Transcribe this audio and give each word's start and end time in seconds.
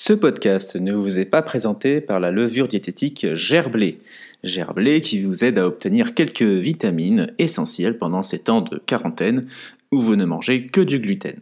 Ce 0.00 0.12
podcast 0.12 0.76
ne 0.76 0.94
vous 0.94 1.18
est 1.18 1.24
pas 1.24 1.42
présenté 1.42 2.00
par 2.00 2.20
la 2.20 2.30
levure 2.30 2.68
diététique 2.68 3.34
Gerblé. 3.34 3.98
Gerblé 4.44 5.00
qui 5.00 5.20
vous 5.20 5.42
aide 5.42 5.58
à 5.58 5.66
obtenir 5.66 6.14
quelques 6.14 6.40
vitamines 6.40 7.32
essentielles 7.38 7.98
pendant 7.98 8.22
ces 8.22 8.38
temps 8.38 8.60
de 8.60 8.78
quarantaine 8.78 9.48
où 9.90 10.00
vous 10.00 10.14
ne 10.14 10.24
mangez 10.24 10.68
que 10.68 10.80
du 10.80 11.00
gluten. 11.00 11.40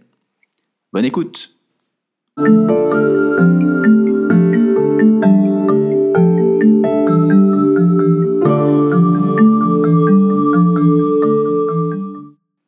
Bonne 0.94 1.04
écoute 1.04 1.54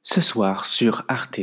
Ce 0.03 0.21
soir 0.21 0.67
sur 0.67 1.07
Arte, 1.09 1.41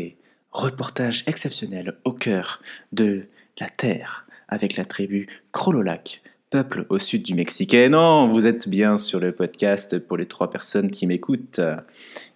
reportage 0.52 1.23
exceptionnel 1.25 1.98
au 2.04 2.12
cœur 2.12 2.62
de 2.91 3.25
la 3.59 3.70
Terre 3.70 4.25
avec 4.55 4.77
la 4.77 4.85
tribu 4.85 5.27
Krololac, 5.51 6.21
peuple 6.50 6.86
au 6.89 6.97
sud 6.97 7.23
du 7.23 7.36
Mexique. 7.36 7.73
Et 7.73 7.89
non, 7.89 8.27
vous 8.27 8.47
êtes 8.47 8.68
bien 8.68 8.97
sur 8.97 9.19
le 9.19 9.33
podcast 9.33 10.00
pour 10.00 10.18
les 10.18 10.25
trois 10.25 10.50
personnes 10.50 10.89
qui 10.89 11.05
m'écoutent. 11.05 11.59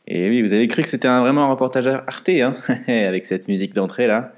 Et 0.07 0.29
oui, 0.29 0.41
vous 0.41 0.53
avez 0.53 0.67
cru 0.67 0.81
que 0.81 0.89
c'était 0.89 1.07
vraiment 1.07 1.45
un 1.45 1.49
reportage 1.49 1.87
Arte, 1.87 2.29
hein 2.29 2.55
avec 2.87 3.25
cette 3.25 3.47
musique 3.47 3.73
d'entrée 3.73 4.07
là. 4.07 4.33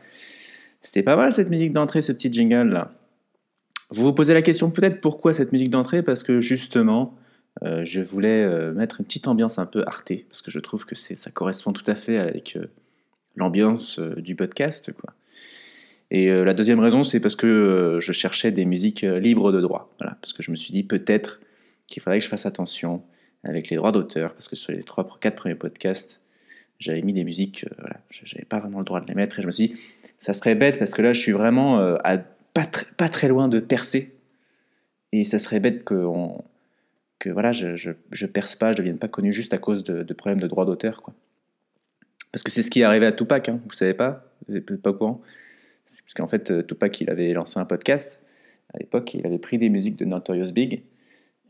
C'était 0.82 1.04
pas 1.04 1.16
mal 1.16 1.34
cette 1.34 1.50
musique 1.50 1.74
d'entrée, 1.74 2.02
ce 2.02 2.12
petit 2.12 2.32
jingle 2.32 2.70
là. 2.70 2.92
Vous 3.90 4.04
vous 4.04 4.14
posez 4.14 4.34
la 4.34 4.42
question 4.42 4.72
peut-être 4.72 5.02
pourquoi 5.02 5.34
cette 5.34 5.52
musique 5.52 5.70
d'entrée? 5.70 6.02
Parce 6.02 6.24
que 6.24 6.40
justement, 6.40 7.16
euh, 7.64 7.82
je 7.84 8.02
voulais 8.02 8.44
euh, 8.44 8.74
mettre 8.74 9.02
une 9.02 9.06
petite 9.06 9.28
ambiance 9.28 9.60
un 9.60 9.66
peu 9.66 9.84
Arte, 9.86 10.14
parce 10.30 10.42
que 10.42 10.52
je 10.52 10.60
trouve 10.60 10.86
que 10.86 10.96
ça 10.96 11.32
correspond 11.32 11.74
tout 11.74 11.84
à 11.88 11.96
fait 11.96 12.18
avec 12.18 12.56
euh, 12.56 12.68
l'ambiance 13.36 14.00
du 14.00 14.36
podcast. 14.36 14.92
Quoi. 14.94 15.14
Et 16.14 16.30
la 16.30 16.54
deuxième 16.54 16.82
raison, 16.82 17.04
c'est 17.04 17.22
parce 17.22 17.38
que 17.38 17.98
je 18.02 18.12
cherchais 18.12 18.52
des 18.52 18.66
musiques 18.66 19.02
libres 19.02 19.54
de 19.54 19.62
droit. 19.62 19.90
Parce 19.98 20.34
que 20.34 20.44
je 20.44 20.52
me 20.52 20.56
suis 20.56 20.74
dit 20.74 20.84
peut-être 20.84 21.40
qu'il 21.88 22.02
faudrait 22.02 22.20
que 22.20 22.26
je 22.26 22.30
fasse 22.30 22.46
attention 22.46 23.02
avec 23.44 23.70
les 23.70 23.78
droits 23.78 23.92
d'auteur, 23.92 24.34
parce 24.34 24.48
que 24.48 24.56
sur 24.56 24.72
les 24.72 24.84
trois, 24.84 25.08
premiers 25.08 25.56
podcasts, 25.56 26.22
j'avais 26.80 27.02
mis 27.02 27.14
des 27.14 27.24
musiques, 27.24 27.66
voilà, 27.80 27.98
j'avais 28.10 28.46
pas 28.46 28.60
vraiment 28.60 28.80
le 28.80 28.86
droit 28.86 29.02
de 29.02 29.08
les 29.08 29.16
mettre, 29.16 29.40
et 29.40 29.42
je 29.42 29.48
me 29.48 29.52
suis 29.52 29.70
dit, 29.70 29.80
ça 30.18 30.34
serait 30.34 30.56
bête, 30.56 30.78
parce 30.78 30.94
que 30.94 31.02
là, 31.02 31.14
je 31.14 31.20
suis 31.20 31.32
vraiment 31.32 31.98
pas, 32.54 33.10
très 33.10 33.28
loin 33.28 33.48
de 33.48 33.60
percer, 33.60 34.14
et 35.12 35.24
ça 35.24 35.40
serait 35.40 35.60
bête 35.60 35.84
que 35.84 36.06
voilà, 37.26 37.52
je, 37.52 37.76
je, 37.76 38.26
perce 38.26 38.56
pas, 38.56 38.72
je 38.72 38.78
devienne 38.78 39.00
pas 39.00 39.08
connu 39.08 39.32
juste 39.32 39.54
à 39.54 39.58
cause 39.58 39.84
de, 39.84 40.14
problèmes 40.14 40.42
de 40.42 40.48
droit 40.48 40.66
d'auteur. 40.66 41.02
Parce 42.32 42.44
que 42.44 42.52
c'est 42.52 42.62
ce 42.62 42.70
qui 42.70 42.82
est 42.82 42.84
arrivé 42.84 43.06
à 43.06 43.12
Tupac, 43.12 43.50
hein, 43.50 43.60
vous 43.66 43.74
savez 43.74 43.94
pas? 43.94 44.26
Vous 44.48 44.54
n'êtes 44.54 44.82
pas 44.82 44.92
au 44.92 44.94
courant? 44.94 45.22
Parce 46.00 46.14
qu'en 46.14 46.28
fait, 46.28 46.52
euh, 46.52 46.64
Tupac, 46.64 47.02
il 47.02 47.10
avait 47.10 47.34
lancé 47.34 47.60
un 47.60 47.66
podcast. 47.66 48.22
À 48.74 48.78
l'époque, 48.80 49.14
il 49.14 49.26
avait 49.26 49.40
pris 49.40 49.58
des 49.58 49.70
musiques 49.70 49.98
de 49.98 50.06
Notorious 50.06 50.54
Big. 50.54 50.84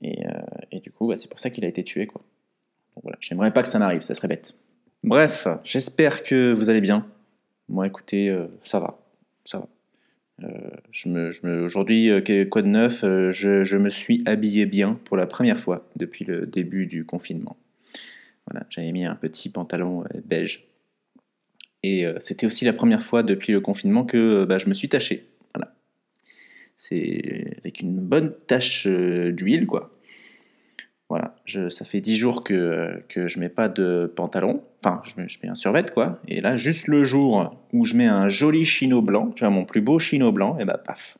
Et, 0.01 0.25
euh, 0.25 0.79
du 0.79 0.91
coup, 0.91 1.07
bah, 1.07 1.15
c'est 1.15 1.29
pour 1.29 1.39
ça 1.39 1.49
qu'il 1.49 1.63
a 1.65 1.67
été 1.67 1.83
tué. 1.83 2.07
Quoi. 2.07 2.21
Donc 2.95 3.03
voilà, 3.03 3.17
j'aimerais 3.21 3.53
pas 3.53 3.61
que 3.61 3.69
ça 3.69 3.79
m'arrive, 3.79 4.01
ça 4.01 4.13
serait 4.13 4.27
bête. 4.27 4.55
Bref, 5.03 5.47
j'espère 5.63 6.23
que 6.23 6.53
vous 6.53 6.69
allez 6.69 6.81
bien. 6.81 7.07
Moi, 7.69 7.87
écoutez, 7.87 8.29
euh, 8.29 8.47
ça 8.63 8.79
va. 8.79 8.99
Ça 9.45 9.59
va. 9.59 9.67
Je 10.89 11.07
me, 11.07 11.63
Aujourd'hui, 11.63 12.09
quoi 12.49 12.63
de 12.63 12.67
neuf 12.67 13.03
euh, 13.03 13.31
je, 13.31 13.77
me 13.77 13.89
suis 13.89 14.23
habillé 14.25 14.65
bien 14.65 14.99
pour 15.05 15.15
la 15.15 15.27
première 15.27 15.59
fois 15.59 15.87
depuis 15.97 16.25
le 16.25 16.47
début 16.47 16.87
du 16.87 17.05
confinement. 17.05 17.57
Voilà, 18.49 18.65
j'avais 18.71 18.91
mis 18.91 19.05
un 19.05 19.15
petit 19.15 19.49
pantalon 19.49 20.03
beige. 20.25 20.67
Et 21.83 22.05
c'était 22.19 22.45
aussi 22.45 22.63
la 22.65 22.73
première 22.73 23.01
fois 23.01 23.23
depuis 23.23 23.53
le 23.53 23.59
confinement 23.59 24.05
que 24.05 24.45
bah, 24.45 24.57
je 24.57 24.67
me 24.67 24.73
suis 24.73 24.87
taché. 24.87 25.29
Voilà. 25.55 25.73
C'est 26.75 27.55
avec 27.59 27.81
une 27.81 27.97
bonne 27.99 28.33
tache 28.47 28.87
d'huile, 28.87 29.65
quoi. 29.65 29.91
Voilà, 31.11 31.35
ça 31.45 31.83
fait 31.83 31.99
10 31.99 32.15
jours 32.15 32.41
que, 32.41 33.03
que 33.09 33.27
je 33.27 33.37
mets 33.39 33.49
pas 33.49 33.67
de 33.67 34.09
pantalon. 34.15 34.63
Enfin, 34.81 35.01
je 35.03 35.15
mets, 35.21 35.49
un 35.49 35.55
survêt, 35.55 35.83
quoi. 35.91 36.21
Et 36.29 36.39
là, 36.39 36.55
juste 36.55 36.87
le 36.87 37.03
jour 37.03 37.53
où 37.73 37.85
je 37.85 37.95
mets 37.95 38.07
un 38.07 38.29
joli 38.29 38.63
chino 38.63 39.01
blanc, 39.01 39.29
tu 39.31 39.41
vois, 39.41 39.49
mon 39.49 39.65
plus 39.65 39.81
beau 39.81 39.99
chino 39.99 40.31
blanc, 40.31 40.57
et 40.57 40.63
bah, 40.63 40.77
paf, 40.77 41.17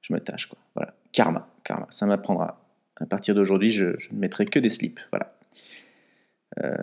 je 0.00 0.12
me 0.12 0.18
tâche, 0.18 0.46
quoi. 0.46 0.58
Voilà, 0.74 0.94
karma, 1.12 1.48
karma, 1.62 1.86
ça 1.90 2.06
m'apprendra. 2.06 2.60
À 2.96 3.06
partir 3.06 3.36
d'aujourd'hui, 3.36 3.70
je, 3.70 3.84
ne 3.84 4.18
mettrai 4.18 4.46
que 4.46 4.58
des 4.58 4.68
slips, 4.68 4.98
voilà. 5.12 5.28
Euh, 6.58 6.74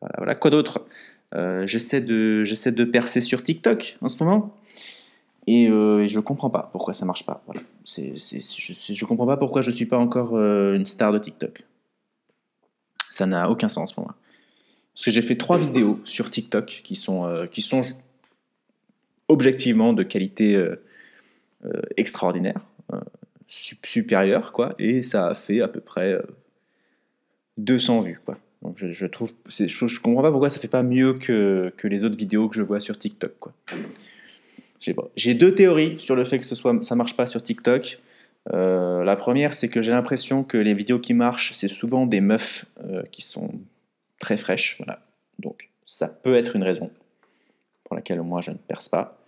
voilà, 0.00 0.14
voilà, 0.18 0.34
quoi 0.36 0.52
d'autre? 0.52 0.86
Euh, 1.34 1.66
J'essaie 1.66 2.00
de, 2.00 2.42
de 2.44 2.84
percer 2.84 3.20
sur 3.20 3.42
TikTok 3.42 3.98
en 4.00 4.08
ce 4.08 4.22
moment. 4.22 4.56
Et, 5.46 5.68
euh, 5.68 6.06
je 6.06 6.20
comprends 6.20 6.50
pas 6.50 6.68
pourquoi 6.72 6.94
ça 6.94 7.04
marche 7.04 7.26
pas. 7.26 7.42
Voilà. 7.46 7.62
Je, 7.86 8.12
je 8.14 9.04
comprends 9.04 9.26
pas 9.26 9.36
pourquoi 9.36 9.60
je 9.60 9.70
suis 9.70 9.86
pas 9.86 9.98
encore 9.98 10.36
euh, 10.36 10.74
une 10.74 10.86
star 10.86 11.12
de 11.12 11.18
TikTok. 11.18 11.64
Ça 13.10 13.26
n'a 13.26 13.50
aucun 13.50 13.68
sens 13.68 13.92
pour 13.92 14.04
moi. 14.04 14.14
Parce 14.94 15.06
que 15.06 15.10
j'ai 15.10 15.22
fait 15.22 15.36
trois 15.36 15.58
vidéos 15.58 16.00
sur 16.04 16.30
TikTok 16.30 16.82
qui 16.84 16.96
sont, 16.96 17.46
qui 17.50 17.62
sont 17.62 17.82
objectivement 19.28 19.94
de 19.94 20.02
qualité 20.02 20.62
extraordinaire, 21.96 22.60
supérieure, 23.46 24.52
quoi, 24.52 24.74
et 24.78 25.00
ça 25.02 25.28
a 25.28 25.34
fait 25.34 25.62
à 25.62 25.68
peu 25.68 25.80
près 25.80 26.20
200 27.56 28.00
vues, 28.00 28.20
quoi. 28.22 28.36
Je, 28.76 28.92
je 28.92 29.06
trouve, 29.06 29.32
je, 29.48 30.00
comprends 30.00 30.22
pas 30.22 30.30
pourquoi 30.30 30.48
ça 30.48 30.60
fait 30.60 30.68
pas 30.68 30.82
mieux 30.82 31.14
que, 31.14 31.72
que, 31.76 31.88
les 31.88 32.04
autres 32.04 32.16
vidéos 32.16 32.48
que 32.48 32.56
je 32.56 32.62
vois 32.62 32.80
sur 32.80 32.96
TikTok. 32.96 33.34
J'ai 35.16 35.34
deux 35.34 35.54
théories 35.54 35.98
sur 35.98 36.14
le 36.14 36.24
fait 36.24 36.38
que 36.38 36.44
ce 36.44 36.54
soit, 36.54 36.82
ça 36.82 36.94
marche 36.94 37.16
pas 37.16 37.26
sur 37.26 37.42
TikTok. 37.42 37.98
Euh, 38.52 39.04
la 39.04 39.16
première, 39.16 39.52
c'est 39.52 39.68
que 39.68 39.82
j'ai 39.82 39.92
l'impression 39.92 40.42
que 40.42 40.56
les 40.56 40.74
vidéos 40.74 40.98
qui 40.98 41.14
marchent, 41.14 41.52
c'est 41.52 41.68
souvent 41.68 42.06
des 42.06 42.20
meufs 42.20 42.66
euh, 42.84 43.02
qui 43.12 43.22
sont 43.22 43.50
très 44.18 44.36
fraîches. 44.36 44.76
Voilà. 44.78 45.00
Donc, 45.38 45.70
ça 45.84 46.08
peut 46.08 46.34
être 46.34 46.56
une 46.56 46.62
raison 46.62 46.90
pour 47.84 47.96
laquelle 47.96 48.22
moi 48.22 48.40
je 48.40 48.50
ne 48.50 48.56
perce 48.56 48.88
pas. 48.88 49.18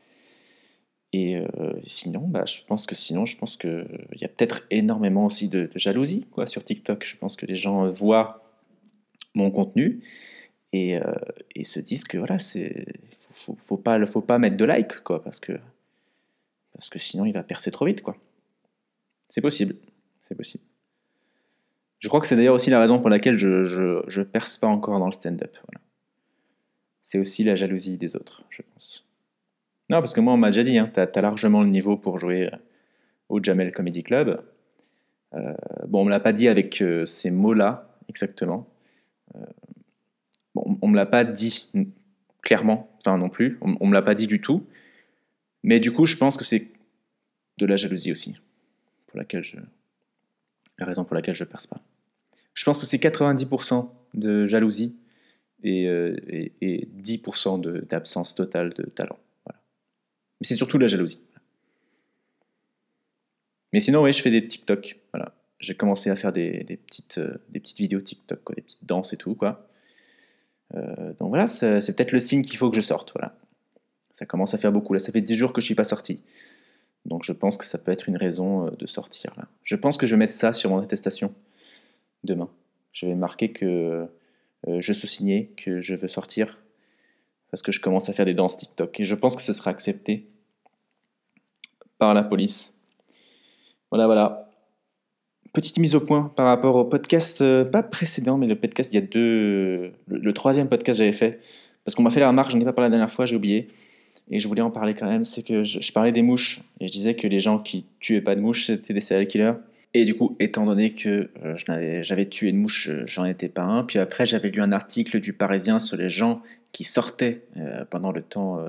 Et 1.13 1.37
euh, 1.37 1.73
sinon, 1.87 2.23
bah, 2.27 2.45
je 2.45 2.61
pense 2.67 2.87
que 2.87 2.97
sinon, 2.97 3.25
je 3.25 3.37
pense 3.37 3.57
qu'il 3.57 3.87
y 4.21 4.25
a 4.25 4.29
peut-être 4.29 4.63
énormément 4.71 5.27
aussi 5.27 5.49
de, 5.49 5.71
jalousie 5.77 6.27
quoi, 6.33 6.47
sur 6.47 6.65
TikTok. 6.65 7.05
Je 7.05 7.17
pense 7.17 7.37
que 7.37 7.47
les 7.47 7.55
gens 7.55 7.89
voient 7.89 8.44
mon 9.35 9.51
contenu 9.51 10.01
et, 10.73 10.99
et 11.55 11.65
se 11.65 11.81
disent 11.81 12.05
que 12.05 12.19
voilà, 12.19 12.39
c'est 12.39 12.87
faut, 13.31 13.57
faut, 13.59 13.77
pas, 13.77 14.05
faut 14.07 14.21
pas 14.21 14.39
mettre 14.39 14.57
de 14.57 14.65
like, 14.65 15.01
quoi, 15.03 15.23
parce 15.23 15.41
que, 15.41 15.53
parce 16.73 16.89
que 16.89 16.99
sinon 16.99 17.25
il 17.25 17.33
va 17.33 17.43
percer 17.43 17.71
trop 17.71 17.85
vite, 17.85 18.03
quoi. 18.03 18.17
C'est 19.29 19.41
possible. 19.41 19.77
C'est 20.21 20.35
possible. 20.35 20.65
Je 21.99 22.09
crois 22.09 22.21
que 22.21 22.27
c'est 22.27 22.37
d'ailleurs 22.37 22.55
aussi 22.55 22.71
la 22.71 22.81
raison 22.81 22.99
pour 22.99 23.11
laquelle 23.11 23.37
je, 23.37 23.65
je, 23.65 24.21
perce 24.23 24.59
pas 24.59 24.67
encore 24.67 24.99
dans 24.99 25.07
le 25.07 25.13
stand-up. 25.13 25.57
C'est 27.03 27.19
aussi 27.19 27.45
la 27.45 27.55
jalousie 27.55 27.99
des 27.99 28.17
autres, 28.17 28.45
je 28.51 28.63
pense. 28.63 29.07
Non, 29.91 29.99
parce 29.99 30.15
que 30.15 30.21
moi, 30.21 30.35
on 30.35 30.37
m'a 30.37 30.51
déjà 30.51 30.63
dit, 30.63 30.79
hein, 30.79 30.91
tu 30.93 31.01
as, 31.01 31.21
largement 31.21 31.63
le 31.63 31.69
niveau 31.69 31.97
pour 31.97 32.19
jouer 32.19 32.51
au 33.29 33.43
Jamel 33.43 33.73
Comedy 33.73 34.03
Club. 34.03 34.43
Euh, 35.35 35.55
bon, 35.89 36.03
on 36.03 36.05
me 36.05 36.11
l'a 36.11 36.21
pas 36.21 36.33
dit 36.33 36.49
avec 36.49 36.81
euh, 36.81 37.05
ces 37.07 37.31
mots-là, 37.31 37.99
exactement. 38.09 38.67
Euh, 39.37 39.45
bon, 40.55 40.79
on 40.81 40.89
me 40.89 40.97
l'a 40.97 41.07
pas 41.07 41.25
dit 41.25 41.71
clairement, 42.43 42.91
enfin 42.99 43.19
non 43.19 43.29
plus, 43.29 43.59
on, 43.61 43.77
on 43.81 43.87
me 43.87 43.95
l'a 43.95 44.03
pas 44.03 44.15
dit 44.15 44.27
du 44.27 44.41
tout. 44.41 44.67
Mais 45.63 45.81
du 45.81 45.93
coup, 45.93 46.07
je 46.07 46.17
pense 46.17 46.37
que 46.37 46.45
c'est 46.45 46.69
de 47.59 47.67
la 47.67 47.77
jalousie 47.77 48.13
aussi 48.13 48.37
laquelle 49.15 49.45
je, 49.45 49.57
la 50.79 50.87
raison 50.87 51.05
pour 51.05 51.15
laquelle 51.15 51.35
je 51.35 51.45
perce 51.45 51.67
pas. 51.67 51.81
Je 52.53 52.65
pense 52.65 52.81
que 52.81 52.87
c'est 52.87 52.99
90% 52.99 53.89
de 54.15 54.47
jalousie 54.47 54.97
et, 55.63 55.87
10% 55.87 57.67
euh, 57.67 57.81
d'absence 57.83 58.35
totale 58.35 58.71
de 58.75 58.85
talent. 58.85 59.19
Mais 59.47 60.47
c'est 60.47 60.55
surtout 60.55 60.79
la 60.79 60.89
jalousie. 60.89 61.21
Mais 63.73 63.81
sinon, 63.81 64.03
oui, 64.03 64.13
je 64.13 64.21
fais 64.21 64.31
des 64.31 64.47
TikTok. 64.47 64.99
Voilà. 65.13 65.35
J'ai 65.65 65.75
commencé 65.75 66.11
à 66.11 66.17
faire 66.17 66.31
des, 66.31 66.79
petites, 66.87 67.17
euh, 67.17 67.39
des 67.49 67.59
petites 67.59 67.79
vidéos 67.79 68.01
TikTok, 68.01 68.55
des 68.55 68.61
petites 68.61 68.85
danses 68.85 69.15
et 69.15 69.17
tout. 69.17 69.35
Quoi. 69.35 69.67
Euh, 70.75 71.15
donc 71.19 71.31
voilà, 71.31 71.47
c'est 71.47 71.97
peut-être 71.97 72.13
le 72.13 72.21
signe 72.21 72.43
qu'il 72.43 72.59
faut 72.59 72.69
que 72.69 72.77
je 72.77 72.83
sorte. 72.83 73.13
Voilà. 73.15 73.35
Ça 74.11 74.27
commence 74.27 74.53
à 74.53 74.59
faire 74.59 74.73
beaucoup. 74.73 74.93
Là, 74.93 74.99
ça 74.99 75.11
fait 75.11 75.23
10 75.23 75.35
jours 75.35 75.53
que 75.55 75.63
je 75.63 75.67
suis 75.67 75.75
pas 75.75 75.85
sorti. 75.85 76.23
Donc 77.07 77.25
je 77.25 77.33
pense 77.33 77.57
que 77.57 77.65
ça 77.65 77.79
peut 77.79 77.93
être 77.93 78.11
une 78.11 78.19
raison 78.19 78.67
euh, 78.67 78.71
de 78.73 78.87
sortir. 78.87 79.35
Je 79.63 79.77
pense 79.77 79.97
que 79.97 80.07
je 80.07 80.15
vais 80.15 80.19
mettre 80.19 80.35
ça 80.35 80.53
sur 80.53 80.69
mon 80.69 80.79
attestation 80.81 81.35
demain. 82.25 82.51
Je 82.93 83.07
vais 83.07 83.15
marquer 83.15 83.51
que 83.51 84.07
je 84.67 84.93
suis 84.93 85.09
signé, 85.09 85.53
que 85.57 85.81
je 85.81 85.95
veux 85.95 86.09
sortir 86.09 86.63
parce 87.51 87.61
que 87.61 87.73
je 87.73 87.81
commence 87.81 88.09
à 88.09 88.13
faire 88.13 88.25
des 88.25 88.35
danses 88.35 88.57
TikTok. 88.57 89.01
Et 89.01 89.05
je 89.05 89.15
pense 89.15 89.35
que 89.35 89.43
ce 89.43 89.53
sera 89.53 89.71
accepté 89.71 90.29
par 91.99 92.15
la 92.15 92.23
police. 92.23 92.81
Voilà, 93.91 94.07
voilà. 94.07 94.44
Petite 95.55 95.79
mise 95.79 95.95
au 95.95 96.01
point 96.01 96.33
par 96.35 96.47
rapport 96.47 96.75
au 96.75 96.85
podcast, 96.85 97.41
euh, 97.41 97.65
pas 97.65 97.85
précédent, 97.85 98.37
mais 98.37 98.49
le 98.49 98.57
podcast, 98.57 98.93
il 98.93 98.97
y 98.97 98.99
a 98.99 99.07
deux. 99.07 99.93
Le, 100.09 100.33
troisième 100.33 100.69
podcast 100.69 100.99
que 100.99 101.05
j'avais 101.05 101.13
fait, 101.13 101.39
parce 101.85 101.95
qu'on 101.95 102.03
m'a 102.03 102.11
fait 102.11 102.19
la 102.19 102.27
remarque, 102.27 102.51
j'en 102.51 102.59
ai 102.59 102.65
pas 102.65 102.73
parlé 102.73 102.87
la 102.87 102.91
dernière 102.91 103.11
fois, 103.11 103.25
j'ai 103.25 103.37
oublié. 103.37 103.69
et 104.33 104.41
je 104.41 104.49
voulais 104.49 104.63
en 104.63 104.73
parler 104.73 104.95
quand 104.95 105.07
même, 105.07 105.25
c'est 105.25 105.45
que 105.45 105.63
je, 105.63 105.93
parlais 105.93 106.11
des 106.11 106.23
mouches, 106.23 106.63
et 106.81 106.89
je 106.89 106.93
disais 106.93 107.15
que 107.15 107.29
les 107.29 107.39
gens 107.39 107.61
qui 107.61 107.87
tuaient 108.01 108.21
pas 108.21 108.35
de 108.35 108.41
mouches, 108.41 108.67
c'était 108.67 108.95
des 108.95 109.01
serial 109.01 109.29
killers. 109.29 109.53
Et 109.97 110.05
du 110.05 110.17
coup, 110.17 110.35
étant 110.41 110.65
donné 110.65 110.93
que 110.93 111.31
euh, 111.45 112.03
j'avais 112.03 112.29
tué 112.29 112.49
une 112.49 112.59
mouche, 112.59 112.91
j'en 113.05 113.25
étais 113.25 113.49
pas 113.49 113.63
un. 113.63 113.85
Puis 113.85 114.01
après, 114.01 114.27
j'avais 114.27 114.51
lu 114.51 114.61
un 114.61 114.73
article 114.73 115.21
du 115.21 115.33
Parisien 115.33 115.79
sur 115.79 115.97
les 115.97 116.11
gens 116.11 116.43
qui 116.73 116.83
sortaient 116.83 117.43
euh, 117.59 117.85
pendant 117.89 118.11
le 118.11 118.23
temps 118.23 118.59
euh, 118.59 118.69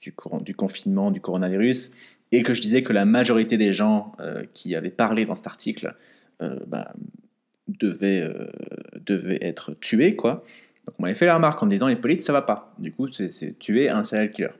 du, 0.00 0.54
confinement, 0.54 1.12
du 1.12 1.20
coronavirus, 1.20 1.92
et 2.36 2.42
que 2.42 2.54
je 2.54 2.60
disais 2.60 2.82
que 2.82 2.92
la 2.92 3.04
majorité 3.04 3.56
des 3.56 3.72
gens 3.72 4.12
qui 4.52 4.74
avaient 4.74 4.90
parlé 4.90 5.24
dans 5.24 5.34
cet 5.34 5.46
article 5.46 5.94
bah, 6.66 6.92
devaient, 7.68 8.28
devaient 9.04 9.38
être 9.40 9.74
tués, 9.80 10.16
quoi. 10.16 10.44
Donc 10.86 10.96
on 10.98 11.02
m'avait 11.02 11.14
fait 11.14 11.26
la 11.26 11.34
remarque 11.34 11.62
en 11.62 11.66
me 11.66 11.70
disant 11.70 11.88
Hippolyte, 11.88 12.22
ça 12.22 12.32
va 12.32 12.42
pas. 12.42 12.74
Du 12.78 12.92
coup, 12.92 13.08
c'est 13.08 13.58
tuer 13.58 13.88
un 13.88 14.04
serial 14.04 14.30
killer. 14.30 14.50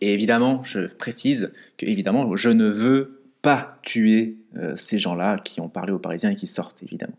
Et 0.00 0.12
évidemment, 0.12 0.62
je 0.62 0.80
précise 0.80 1.52
que 1.78 1.86
évidemment, 1.86 2.36
je 2.36 2.50
ne 2.50 2.68
veux 2.68 3.22
pas 3.42 3.78
tuer 3.82 4.36
euh, 4.56 4.76
ces 4.76 4.98
gens-là 4.98 5.36
qui 5.36 5.60
ont 5.60 5.68
parlé 5.68 5.92
aux 5.92 5.98
Parisiens 5.98 6.30
et 6.30 6.36
qui 6.36 6.46
sortent, 6.46 6.82
évidemment. 6.82 7.18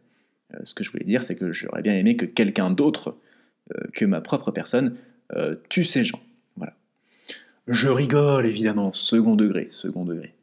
Euh, 0.54 0.60
ce 0.64 0.74
que 0.74 0.84
je 0.84 0.92
voulais 0.92 1.06
dire, 1.06 1.24
c'est 1.24 1.36
que 1.36 1.52
j'aurais 1.52 1.82
bien 1.82 1.96
aimé 1.96 2.16
que 2.16 2.26
quelqu'un 2.26 2.72
d'autre 2.72 3.18
euh, 3.74 3.82
que 3.94 4.06
ma 4.06 4.22
propre 4.22 4.52
personne 4.52 4.96
tue 5.70 5.84
ces 5.84 6.04
gens. 6.04 6.22
Je 7.68 7.90
rigole, 7.90 8.46
évidemment, 8.46 8.92
second 8.92 9.36
degré, 9.36 9.68
second 9.70 10.06
degré. 10.06 10.34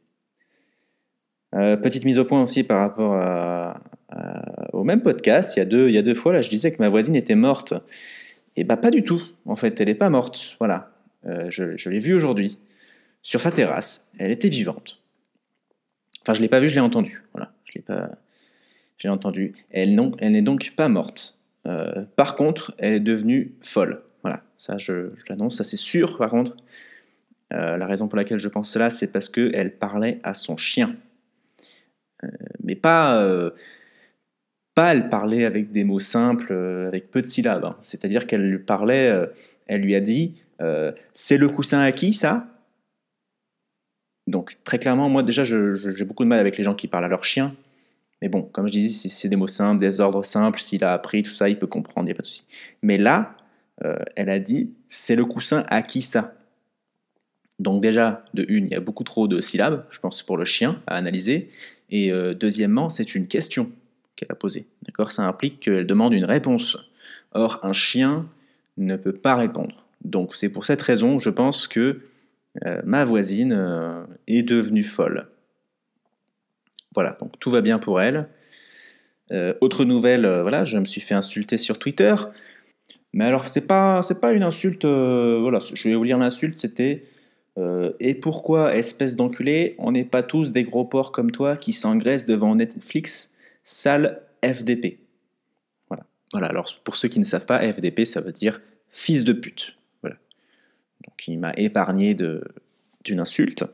petite 1.51 2.05
mise 2.05 2.19
au 2.19 2.25
point 2.25 2.41
aussi 2.43 2.63
par 2.63 2.79
rapport 2.79 3.75
au 4.73 4.83
même 4.83 5.01
podcast, 5.01 5.55
il 5.55 5.59
y, 5.59 5.97
a 5.97 6.01
deux, 6.01 6.13
fois, 6.13 6.33
là, 6.33 6.41
je 6.41 6.49
disais 6.49 6.71
que 6.71 6.81
ma 6.81 6.89
voisine 6.89 7.15
était 7.15 7.35
morte. 7.35 7.73
Et 8.55 8.63
bah 8.63 8.77
pas 8.77 8.91
du 8.91 9.03
tout, 9.03 9.21
en 9.45 9.55
fait, 9.55 9.79
elle 9.81 9.87
n'est 9.87 9.95
pas 9.95 10.09
morte, 10.09 10.57
voilà. 10.59 10.91
je, 11.25 11.75
je 11.75 11.89
l'ai 11.89 11.99
vue 11.99 12.13
aujourd'hui, 12.13 12.59
sur 13.23 13.39
sa 13.39 13.51
terrasse, 13.51 14.09
elle 14.19 14.31
était 14.31 14.49
vivante. 14.49 15.01
Enfin, 16.21 16.33
je 16.33 16.41
l'ai 16.41 16.49
pas 16.49 16.59
vu, 16.59 16.69
je 16.69 16.75
l'ai 16.75 16.81
entendu. 16.81 17.23
Voilà, 17.33 17.53
je 17.65 17.73
l'ai 17.75 17.81
pas. 17.81 18.11
J'ai 18.97 19.09
entendu. 19.09 19.53
Elle, 19.71 19.99
elle 20.19 20.31
n'est 20.31 20.41
donc 20.41 20.73
pas 20.75 20.87
morte. 20.87 21.39
Euh, 21.65 22.03
par 22.15 22.35
contre, 22.35 22.73
elle 22.77 22.93
est 22.93 22.99
devenue 22.99 23.55
folle. 23.61 23.99
Voilà, 24.21 24.43
ça 24.57 24.77
je, 24.77 25.11
l'annonce, 25.27 25.55
ça 25.55 25.63
c'est 25.63 25.77
sûr. 25.77 26.17
Par 26.17 26.29
contre, 26.29 26.55
euh, 27.53 27.77
la 27.77 27.85
raison 27.85 28.07
pour 28.07 28.17
laquelle 28.17 28.39
je 28.39 28.47
pense 28.47 28.69
cela, 28.69 28.89
c'est 28.89 29.11
parce 29.11 29.29
qu'elle 29.29 29.75
parlait 29.77 30.19
à 30.23 30.33
son 30.33 30.57
chien. 30.57 30.95
Euh, 32.23 32.27
mais 32.63 32.75
pas, 32.75 33.25
pas 34.75 34.93
elle 34.93 35.09
parlait 35.09 35.45
avec 35.45 35.71
des 35.71 35.83
mots 35.83 35.99
simples, 35.99 36.53
avec 36.87 37.11
peu 37.11 37.21
de 37.21 37.27
syllabes. 37.27 37.65
Hein. 37.65 37.77
C'est-à-dire 37.81 38.27
qu'elle 38.27 38.49
lui 38.49 38.59
parlait, 38.59 39.29
elle 39.67 39.81
lui 39.81 39.95
a 39.95 40.01
dit 40.01 40.35
C'est 41.13 41.37
le 41.37 41.49
coussin 41.49 41.81
à 41.81 41.91
qui 41.91 42.13
ça? 42.13 42.47
Donc 44.25 44.55
très 44.63 44.79
clairement, 44.79 45.09
moi 45.09 45.21
déjà, 45.21 45.43
j'ai 45.43 46.05
beaucoup 46.05 46.23
de 46.23 46.29
mal 46.29 46.39
avec 46.39 46.57
les 46.57 46.63
gens 46.63 46.75
qui 46.75 46.87
parlent 46.87 47.05
à 47.05 47.09
leur 47.09 47.25
chien. 47.25 47.55
Mais 48.23 48.29
bon, 48.29 48.43
comme 48.43 48.67
je 48.67 48.71
disais, 48.71 49.09
c'est 49.09 49.27
des 49.27 49.35
mots 49.35 49.47
simples, 49.47 49.81
des 49.81 49.99
ordres 49.99 50.23
simples, 50.23 50.61
s'il 50.61 50.85
a 50.85 50.93
appris 50.93 51.23
tout 51.23 51.31
ça, 51.31 51.49
il 51.49 51.59
peut 51.59 51.67
comprendre, 51.67 52.05
il 52.05 52.11
n'y 52.11 52.11
a 52.13 52.15
pas 52.15 52.21
de 52.21 52.27
souci. 52.27 52.45
Mais 52.81 52.97
là, 52.97 53.35
euh, 53.83 53.97
elle 54.15 54.29
a 54.29 54.39
dit, 54.39 54.73
c'est 54.87 55.17
le 55.17 55.25
coussin 55.25 55.65
à 55.67 55.81
qui 55.81 56.01
ça? 56.01 56.33
Donc 57.63 57.81
déjà, 57.81 58.25
de 58.33 58.45
une, 58.49 58.65
il 58.65 58.73
y 58.73 58.75
a 58.75 58.81
beaucoup 58.81 59.05
trop 59.05 59.29
de 59.29 59.39
syllabes, 59.39 59.85
je 59.89 59.99
pense, 59.99 60.21
pour 60.21 60.35
le 60.35 60.43
chien 60.43 60.81
à 60.85 60.95
analyser. 60.97 61.49
Et 61.89 62.11
euh, 62.11 62.33
deuxièmement, 62.33 62.89
c'est 62.89 63.15
une 63.15 63.25
question 63.25 63.71
qu'elle 64.17 64.31
a 64.31 64.35
posée. 64.35 64.67
D'accord? 64.85 65.13
Ça 65.13 65.23
implique 65.23 65.61
qu'elle 65.61 65.87
demande 65.87 66.13
une 66.13 66.25
réponse. 66.25 66.77
Or, 67.31 67.61
un 67.63 67.71
chien 67.71 68.27
ne 68.75 68.97
peut 68.97 69.13
pas 69.13 69.37
répondre. 69.37 69.85
Donc 70.03 70.35
c'est 70.35 70.49
pour 70.49 70.65
cette 70.65 70.81
raison, 70.81 71.19
je 71.19 71.29
pense 71.29 71.69
que 71.69 72.01
euh, 72.65 72.81
ma 72.83 73.05
voisine 73.05 73.53
euh, 73.53 74.03
est 74.27 74.43
devenue 74.43 74.83
folle. 74.83 75.27
Voilà, 76.93 77.15
donc 77.21 77.39
tout 77.39 77.49
va 77.49 77.61
bien 77.61 77.79
pour 77.79 78.01
elle. 78.01 78.27
Autre 79.61 79.83
nouvelle, 79.83 80.27
voilà, 80.41 80.63
je 80.63 80.77
me 80.77 80.85
suis 80.85 81.01
fait 81.01 81.15
insulter 81.15 81.57
sur 81.57 81.79
Twitter. 81.79 82.13
Mais 83.13 83.25
alors, 83.25 83.47
c'est 83.47 83.65
pas, 83.65 84.03
c'est 84.03 84.21
pas 84.21 84.31
une 84.31 84.43
insulte. 84.43 84.85
voilà, 84.85 85.57
je 85.57 85.89
vais 85.89 85.95
vous 85.95 86.03
lire 86.03 86.19
l'insulte. 86.19 86.59
C'était 86.59 87.03
Et 87.99 88.15
pourquoi, 88.15 88.75
espèce 88.75 89.15
d'enculé, 89.15 89.75
on 89.77 89.91
n'est 89.91 90.05
pas 90.05 90.23
tous 90.23 90.51
des 90.51 90.63
gros 90.63 90.85
porcs 90.85 91.11
comme 91.11 91.31
toi 91.31 91.55
qui 91.55 91.71
s'engraissent 91.71 92.25
devant 92.25 92.55
Netflix, 92.55 93.35
sale 93.61 94.23
FDP. 94.43 94.99
Voilà. 95.87 96.05
Voilà. 96.31 96.47
Alors, 96.47 96.67
pour 96.83 96.95
ceux 96.95 97.09
qui 97.09 97.19
ne 97.19 97.25
savent 97.25 97.45
pas, 97.45 97.59
FDP, 97.59 98.05
ça 98.05 98.21
veut 98.21 98.31
dire 98.31 98.59
fils 98.89 99.23
de 99.23 99.33
pute 99.33 99.77
qui 101.17 101.37
m'a 101.37 101.53
épargné 101.57 102.15
d'une 102.15 103.19
insulte. 103.19 103.65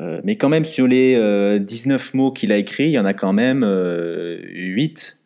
Euh, 0.00 0.20
mais 0.24 0.36
quand 0.36 0.48
même, 0.48 0.64
sur 0.64 0.86
les 0.86 1.60
19 1.60 2.10
euh, 2.14 2.16
mots 2.16 2.32
qu'il 2.32 2.52
a 2.52 2.56
écrits, 2.56 2.88
il 2.88 2.92
y 2.92 2.98
en 2.98 3.04
a 3.04 3.14
quand 3.14 3.32
même 3.32 3.60
8 3.62 5.18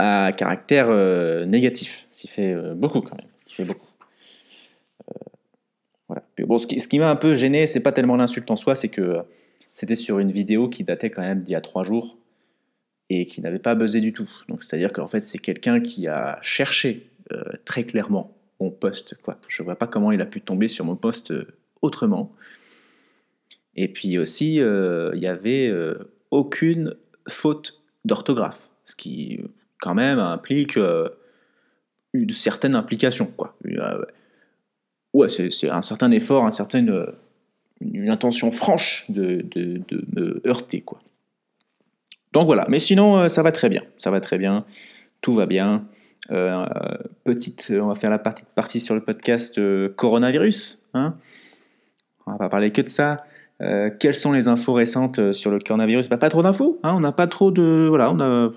euh, 0.00 0.04
à 0.04 0.32
caractère 0.32 0.88
négatif. 1.46 2.06
Ce 2.10 2.22
qui 2.22 2.28
fait 2.28 2.54
beaucoup 2.74 3.00
quand 3.00 3.16
même. 3.16 3.26
Bon, 6.40 6.58
ce 6.58 6.66
qui, 6.66 6.98
m'a 6.98 7.10
un 7.10 7.16
peu 7.16 7.34
gêné, 7.34 7.66
c'est 7.66 7.80
pas 7.80 7.92
tellement 7.92 8.16
l'insulte 8.16 8.50
en 8.50 8.56
soi, 8.56 8.74
c'est 8.74 8.88
que 8.88 9.18
c'était 9.72 9.96
sur 9.96 10.18
une 10.18 10.30
vidéo 10.30 10.68
qui 10.68 10.84
datait 10.84 11.10
quand 11.10 11.22
même 11.22 11.42
d'il 11.42 11.52
y 11.52 11.56
a 11.56 11.60
3 11.60 11.84
jours 11.84 12.16
et 13.10 13.26
qui 13.26 13.40
n'avait 13.40 13.58
pas 13.58 13.74
buzzé 13.74 14.00
du 14.00 14.12
tout. 14.12 14.30
Donc 14.48 14.62
c'est-à-dire 14.62 14.92
qu'en 14.92 15.06
fait, 15.06 15.20
c'est 15.20 15.38
quelqu'un 15.38 15.80
qui 15.80 16.06
a 16.08 16.38
cherché 16.40 17.10
très 17.66 17.84
clairement 17.84 18.38
mon 18.60 18.70
poste. 18.70 19.20
Quoi. 19.22 19.38
Je 19.48 19.62
vois 19.62 19.76
pas 19.76 19.86
comment 19.86 20.12
il 20.12 20.20
a 20.20 20.26
pu 20.26 20.40
tomber 20.40 20.68
sur 20.68 20.84
mon 20.84 20.96
poste 20.96 21.30
euh, 21.30 21.46
autrement. 21.82 22.34
Et 23.74 23.88
puis 23.88 24.18
aussi, 24.18 24.60
euh, 24.60 25.10
il 25.14 25.20
n'y 25.20 25.26
avait 25.26 25.68
euh, 25.68 26.12
aucune 26.30 26.96
faute 27.28 27.82
d'orthographe, 28.04 28.70
ce 28.84 28.94
qui 28.96 29.40
quand 29.80 29.94
même 29.94 30.18
implique 30.18 30.76
une 32.12 32.30
certaine 32.30 32.74
implication. 32.74 33.30
Ouais, 35.12 35.28
c'est 35.28 35.70
un 35.70 35.82
certain 35.82 36.10
effort, 36.10 36.44
un 36.44 36.50
certain, 36.50 36.84
une 37.80 38.10
intention 38.10 38.50
franche 38.50 39.04
de, 39.10 39.42
de, 39.50 39.80
de, 39.88 40.04
me 40.16 40.42
heurter. 40.46 40.80
Quoi. 40.80 41.00
Donc 42.32 42.46
voilà, 42.46 42.66
mais 42.68 42.78
sinon, 42.78 43.28
ça 43.28 43.42
va 43.42 43.52
très 43.52 43.68
bien. 43.68 43.82
Ça 43.96 44.10
va 44.10 44.20
très 44.20 44.38
bien, 44.38 44.64
tout 45.20 45.32
va 45.32 45.46
bien. 45.46 45.86
Euh, 46.30 46.66
petite, 47.24 47.72
on 47.80 47.86
va 47.86 47.94
faire 47.94 48.10
la 48.10 48.18
partie, 48.18 48.44
partie 48.54 48.80
sur 48.80 48.94
le 48.94 49.00
podcast 49.02 49.58
euh, 49.58 49.88
coronavirus. 49.88 50.82
Hein 50.94 51.14
on 52.26 52.32
va 52.32 52.38
pas 52.38 52.48
parler 52.48 52.70
que 52.70 52.82
de 52.82 52.88
ça. 52.88 53.24
Euh, 53.60 53.90
quelles 53.98 54.14
sont 54.14 54.32
les 54.32 54.46
infos 54.46 54.74
récentes 54.74 55.32
sur 55.32 55.50
le 55.50 55.58
coronavirus? 55.58 56.08
Bah, 56.08 56.18
Pas 56.18 56.28
trop 56.28 56.42
d'infos. 56.42 56.78
Hein 56.82 56.92
on 56.94 57.00
n'a 57.00 57.12
pas 57.12 57.26
trop 57.26 57.50
de. 57.50 57.86
Voilà, 57.88 58.10
on 58.12 58.20
a 58.20 58.52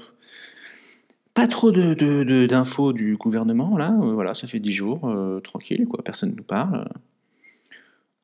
pas 1.41 1.48
trop 1.48 1.71
de, 1.71 2.45
d'infos 2.45 2.93
du 2.93 3.17
gouvernement. 3.17 3.75
Là, 3.75 3.98
voilà, 4.00 4.36
ça 4.36 4.45
fait 4.45 4.60
dix 4.60 4.74
jours, 4.74 5.12
tranquille, 5.43 5.88
quoi. 5.88 6.03
Personne 6.03 6.31
ne 6.31 6.36
nous 6.36 6.43
parle. 6.43 6.88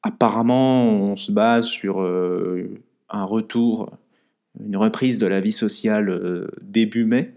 Apparemment, 0.04 0.86
on 0.86 1.16
se 1.16 1.32
base 1.32 1.66
sur 1.66 2.00
un 2.00 3.24
retour, 3.24 3.98
une 4.60 4.78
reprise 4.78 5.18
de 5.18 5.26
la 5.26 5.40
vie 5.40 5.52
sociale 5.52 6.48
début 6.62 7.06
mai. 7.06 7.34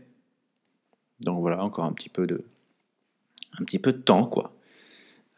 Donc 1.22 1.40
voilà, 1.40 1.64
encore 1.64 1.86
un 1.86 1.92
petit 1.92 2.10
peu 2.10 2.26
de, 2.26 2.44
un 3.58 3.64
petit 3.64 3.78
peu 3.78 3.92
de 3.92 4.02
temps, 4.02 4.26
quoi, 4.26 4.52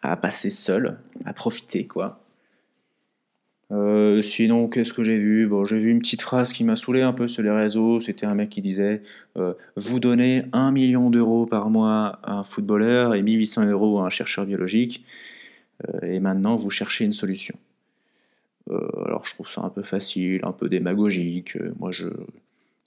à 0.02 0.16
passer 0.16 0.50
seul, 0.50 0.98
à 1.24 1.32
profiter, 1.32 1.86
quoi. 1.86 2.21
Euh, 3.72 4.20
sinon, 4.20 4.68
qu'est-ce 4.68 4.92
que 4.92 5.02
j'ai 5.02 5.16
vu? 5.16 5.46
Bon, 5.46 5.64
j'ai 5.64 5.78
vu 5.78 5.90
une 5.90 6.00
petite 6.00 6.20
phrase 6.20 6.52
qui 6.52 6.62
m'a 6.62 6.76
saoulé 6.76 7.00
un 7.00 7.14
peu 7.14 7.26
sur 7.26 7.42
les 7.42 7.50
réseaux. 7.50 8.00
C'était 8.00 8.26
un 8.26 8.34
mec 8.34 8.50
qui 8.50 8.60
disait 8.60 9.02
euh, 9.38 9.54
Vous 9.76 9.98
donnez 9.98 10.44
1 10.52 10.72
million 10.72 11.08
d'euros 11.08 11.46
par 11.46 11.70
mois 11.70 12.18
à 12.22 12.34
un 12.34 12.44
footballeur 12.44 13.14
et 13.14 13.22
1800 13.22 13.66
euros 13.66 14.00
à 14.00 14.06
un 14.06 14.10
chercheur 14.10 14.44
biologique, 14.44 15.04
euh, 15.88 16.00
et 16.02 16.20
maintenant 16.20 16.54
vous 16.54 16.70
cherchez 16.70 17.04
une 17.04 17.14
solution. 17.14 17.54
alors, 18.70 19.24
je 19.26 19.34
trouve 19.34 19.48
ça 19.48 19.62
un 19.62 19.70
peu 19.70 19.82
facile, 19.82 20.40
un 20.44 20.52
peu 20.52 20.68
démagogique. 20.68 21.58
Moi, 21.78 21.90
je, 21.92 22.06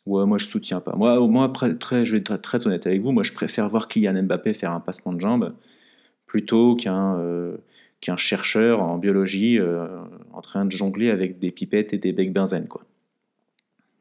Ouais, 0.05 0.25
moi 0.27 0.37
je 0.37 0.45
soutiens 0.45 0.81
pas. 0.81 0.95
Moi, 0.95 1.51
très, 1.79 2.05
je 2.05 2.11
vais 2.11 2.19
être 2.19 2.37
très, 2.37 2.67
honnête 2.67 2.85
avec 2.85 3.01
vous, 3.01 3.11
moi 3.11 3.23
je 3.23 3.33
préfère 3.33 3.67
voir 3.67 3.87
Kylian 3.87 4.21
Mbappé 4.23 4.53
faire 4.53 4.71
un 4.71 4.79
passement 4.79 5.13
de 5.13 5.19
jambes 5.19 5.55
plutôt 6.27 6.75
qu'un 6.75 7.17
euh, 7.95 8.01
qu'un 8.01 8.17
chercheur 8.17 8.81
en 8.81 8.97
biologie 8.97 9.59
euh, 9.59 9.87
en 10.33 10.41
train 10.41 10.65
de 10.65 10.71
jongler 10.71 11.09
avec 11.09 11.39
des 11.39 11.51
pipettes 11.51 11.93
et 11.93 11.97
des 11.97 12.13
becs 12.13 12.33
benzène. 12.33 12.67
Quoi. 12.67 12.83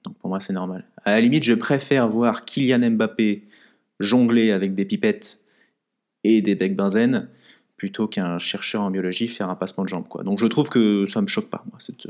Donc 0.04 0.16
pour 0.18 0.28
moi 0.28 0.40
c'est 0.40 0.52
normal. 0.52 0.86
À 1.04 1.12
la 1.12 1.20
limite, 1.20 1.42
je 1.42 1.54
préfère 1.54 2.08
voir 2.08 2.44
Kylian 2.44 2.90
Mbappé 2.90 3.44
jongler 4.00 4.50
avec 4.50 4.74
des 4.74 4.84
pipettes 4.84 5.40
et 6.24 6.42
des 6.42 6.54
becs 6.54 6.76
benzène 6.76 7.28
plutôt 7.76 8.06
qu'un 8.06 8.38
chercheur 8.38 8.82
en 8.82 8.90
biologie 8.90 9.28
faire 9.28 9.48
un 9.48 9.56
passement 9.56 9.84
de 9.84 9.88
jambes. 9.88 10.08
Quoi. 10.08 10.22
Donc 10.22 10.38
je 10.38 10.46
trouve 10.46 10.68
que 10.68 11.06
ça 11.06 11.20
me 11.20 11.26
choque 11.26 11.50
pas, 11.50 11.64
moi, 11.70 11.78
cette, 11.80 12.08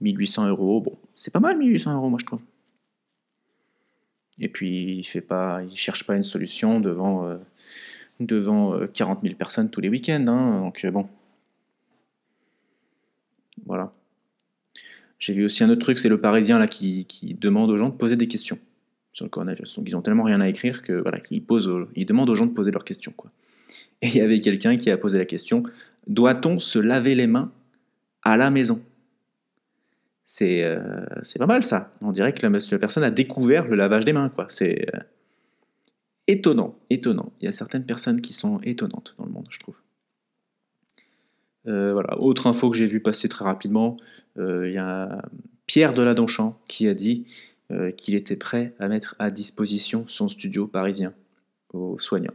1800 0.00 0.48
euros, 0.48 0.80
bon, 0.80 0.98
c'est 1.14 1.32
pas 1.32 1.40
mal 1.40 1.58
1800 1.58 1.94
euros, 1.94 2.08
moi 2.08 2.18
je 2.20 2.26
trouve. 2.26 2.42
Et 4.38 4.48
puis 4.48 4.96
il 4.98 5.04
fait 5.04 5.20
pas, 5.20 5.62
il 5.62 5.76
cherche 5.76 6.04
pas 6.04 6.16
une 6.16 6.22
solution 6.22 6.80
devant, 6.80 7.26
euh, 7.26 7.36
devant 8.20 8.78
40 8.92 9.22
000 9.22 9.34
personnes 9.34 9.70
tous 9.70 9.80
les 9.80 9.88
week-ends. 9.88 10.24
Hein, 10.26 10.60
donc 10.60 10.84
bon. 10.86 11.08
Voilà. 13.64 13.92
J'ai 15.18 15.32
vu 15.32 15.44
aussi 15.44 15.64
un 15.64 15.70
autre 15.70 15.80
truc, 15.80 15.98
c'est 15.98 16.08
le 16.08 16.20
Parisien 16.20 16.58
là 16.58 16.66
qui, 16.66 17.06
demande 17.40 17.70
aux 17.70 17.76
gens 17.76 17.88
de 17.88 17.94
poser 17.94 18.16
des 18.16 18.28
questions 18.28 18.58
sur 19.12 19.24
le 19.24 19.30
coronavirus. 19.30 19.76
Donc 19.76 19.88
ils 19.88 19.96
ont 19.96 20.02
tellement 20.02 20.24
rien 20.24 20.40
à 20.40 20.48
écrire 20.48 20.82
que 20.82 20.92
voilà, 20.92 21.18
ils, 21.30 21.42
posent, 21.42 21.72
ils 21.94 22.04
demandent 22.04 22.28
aux 22.28 22.34
gens 22.34 22.46
de 22.46 22.52
poser 22.52 22.70
leurs 22.70 22.84
questions. 22.84 23.12
Quoi. 23.16 23.30
Et 24.02 24.08
il 24.08 24.16
y 24.16 24.20
avait 24.20 24.40
quelqu'un 24.40 24.76
qui 24.76 24.90
a 24.90 24.96
posé 24.98 25.18
la 25.18 25.24
question 25.24 25.64
doit-on 26.06 26.58
se 26.58 26.78
laver 26.78 27.14
les 27.14 27.26
mains 27.26 27.52
à 28.22 28.36
la 28.36 28.50
maison? 28.50 28.80
C'est, 30.24 30.64
euh, 30.64 31.04
pas 31.38 31.46
mal 31.46 31.62
ça. 31.62 31.92
On 32.02 32.10
dirait 32.10 32.32
que 32.32 32.46
la, 32.46 32.78
personne 32.78 33.04
a 33.04 33.10
découvert 33.10 33.66
le 33.68 33.76
lavage 33.76 34.04
des 34.04 34.12
mains. 34.12 34.28
quoi. 34.28 34.46
Euh, 34.62 34.76
étonnant, 36.26 36.78
étonnant. 36.90 37.32
Il 37.40 37.46
y 37.46 37.48
a 37.48 37.52
certaines 37.52 37.84
personnes 37.84 38.20
qui 38.20 38.32
sont 38.32 38.60
étonnantes 38.62 39.14
dans 39.18 39.26
le 39.26 39.32
monde, 39.32 39.46
je 39.50 39.58
trouve. 39.58 39.76
Euh, 41.66 41.92
voilà. 41.92 42.18
Autre 42.20 42.46
info 42.46 42.70
que 42.70 42.76
j'ai 42.76 42.86
vu 42.86 43.00
passer 43.00 43.28
très 43.28 43.44
rapidement, 43.44 43.96
il 44.38 44.70
y 44.70 44.78
a 44.78 45.22
Pierre 45.66 45.94
Deladonchamp 45.94 46.58
qui 46.68 46.88
a 46.88 46.94
dit 46.94 47.24
qu'il 47.96 48.14
était 48.14 48.36
prêt 48.36 48.74
à 48.78 48.86
mettre 48.86 49.16
à 49.18 49.30
disposition 49.30 50.04
son 50.08 50.28
studio 50.28 50.66
parisien 50.66 51.14
aux 51.72 51.96
soignants. 51.96 52.34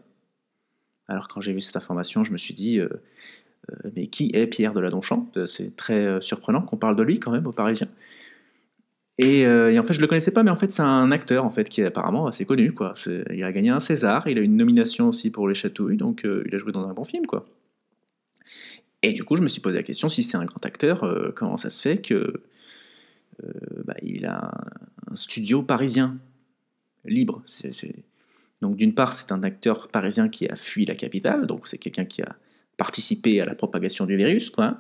Alors 1.07 1.27
quand 1.27 1.41
j'ai 1.41 1.53
vu 1.53 1.60
cette 1.60 1.75
information, 1.75 2.24
je 2.24 2.31
me 2.31 2.38
suis 2.38 2.55
dit, 2.55 2.81
euh, 3.69 3.91
mais 3.95 4.07
qui 4.07 4.31
est 4.33 4.48
Pierre 4.48 4.74
de 4.74 4.79
Ladonchamp? 4.79 5.27
Euh, 5.38 5.45
C'est 5.45 5.75
très 5.75 6.05
euh, 6.05 6.21
surprenant 6.21 6.62
qu'on 6.62 6.77
parle 6.77 6.95
de 6.95 7.03
lui 7.03 7.19
quand 7.19 7.31
même 7.31 7.48
aux 7.48 7.51
Parisiens. 7.51 7.89
Et, 9.24 9.46
en 9.78 9.84
fait, 9.84 9.94
je 9.94 10.01
le 10.01 10.08
connaissais 10.08 10.32
pas, 10.32 10.42
mais 10.42 10.50
en 10.50 10.56
fait, 10.56 10.72
c'est 10.72 10.82
un 10.82 11.12
acteur 11.12 11.46
en 11.46 11.51
fait 11.51 11.70
qui 11.70 11.82
est 11.82 11.86
apparemment 11.86 12.25
assez 12.25 12.44
connu. 12.44 12.74
Quoi. 12.74 12.96
Il 13.32 13.44
a 13.44 13.51
gagné 13.51 13.70
un 13.70 13.80
César, 13.80 14.28
il 14.28 14.40
a 14.40 14.42
une 14.42 14.58
nomination 14.58 15.10
aussi 15.10 15.30
pour 15.30 15.48
Les 15.48 15.54
Chatouilles, 15.54 15.98
donc 15.98 16.24
il 16.25 16.56
a 16.56 16.58
joué 16.58 16.72
dans 16.72 16.88
un 16.88 16.94
bon 16.94 17.04
film, 17.04 17.28
quoi. 17.28 17.46
Et 19.04 19.13
du 19.13 19.24
coup, 19.24 19.36
je 19.36 19.44
me 19.44 19.48
suis 19.48 19.62
posé 19.62 19.78
la 19.78 19.84
question 19.84 20.10
si 20.10 20.24
c'est 20.24 20.38
un 20.38 20.46
grand 20.46 20.66
acteur, 20.66 21.34
comment 21.36 21.56
ça 21.56 21.70
se 21.70 21.82
fait 21.82 22.01
que 22.01 22.42
bah, 23.86 23.96
il 24.01 24.25
a 24.25 24.51
un, 25.08 25.16
studio 25.16 25.62
parisien 25.62 26.18
libre? 27.06 27.44
Donc 28.62 28.75
d'une 28.75 28.96
part, 28.96 29.13
c'est 29.13 29.32
un 29.32 29.44
acteur 29.44 29.88
parisien 29.90 30.30
qui 30.30 30.48
a 30.48 30.56
fui 30.56 30.86
la 30.86 30.96
capitale, 30.96 31.46
donc 31.46 31.68
c'est 31.68 31.78
quelqu'un 31.78 32.06
qui 32.06 32.24
a 32.24 32.36
participer 32.78 33.40
à 33.40 33.46
la 33.46 33.54
propagation 33.54 34.08
du 34.08 34.16
virus, 34.16 34.50
quoi. 34.50 34.80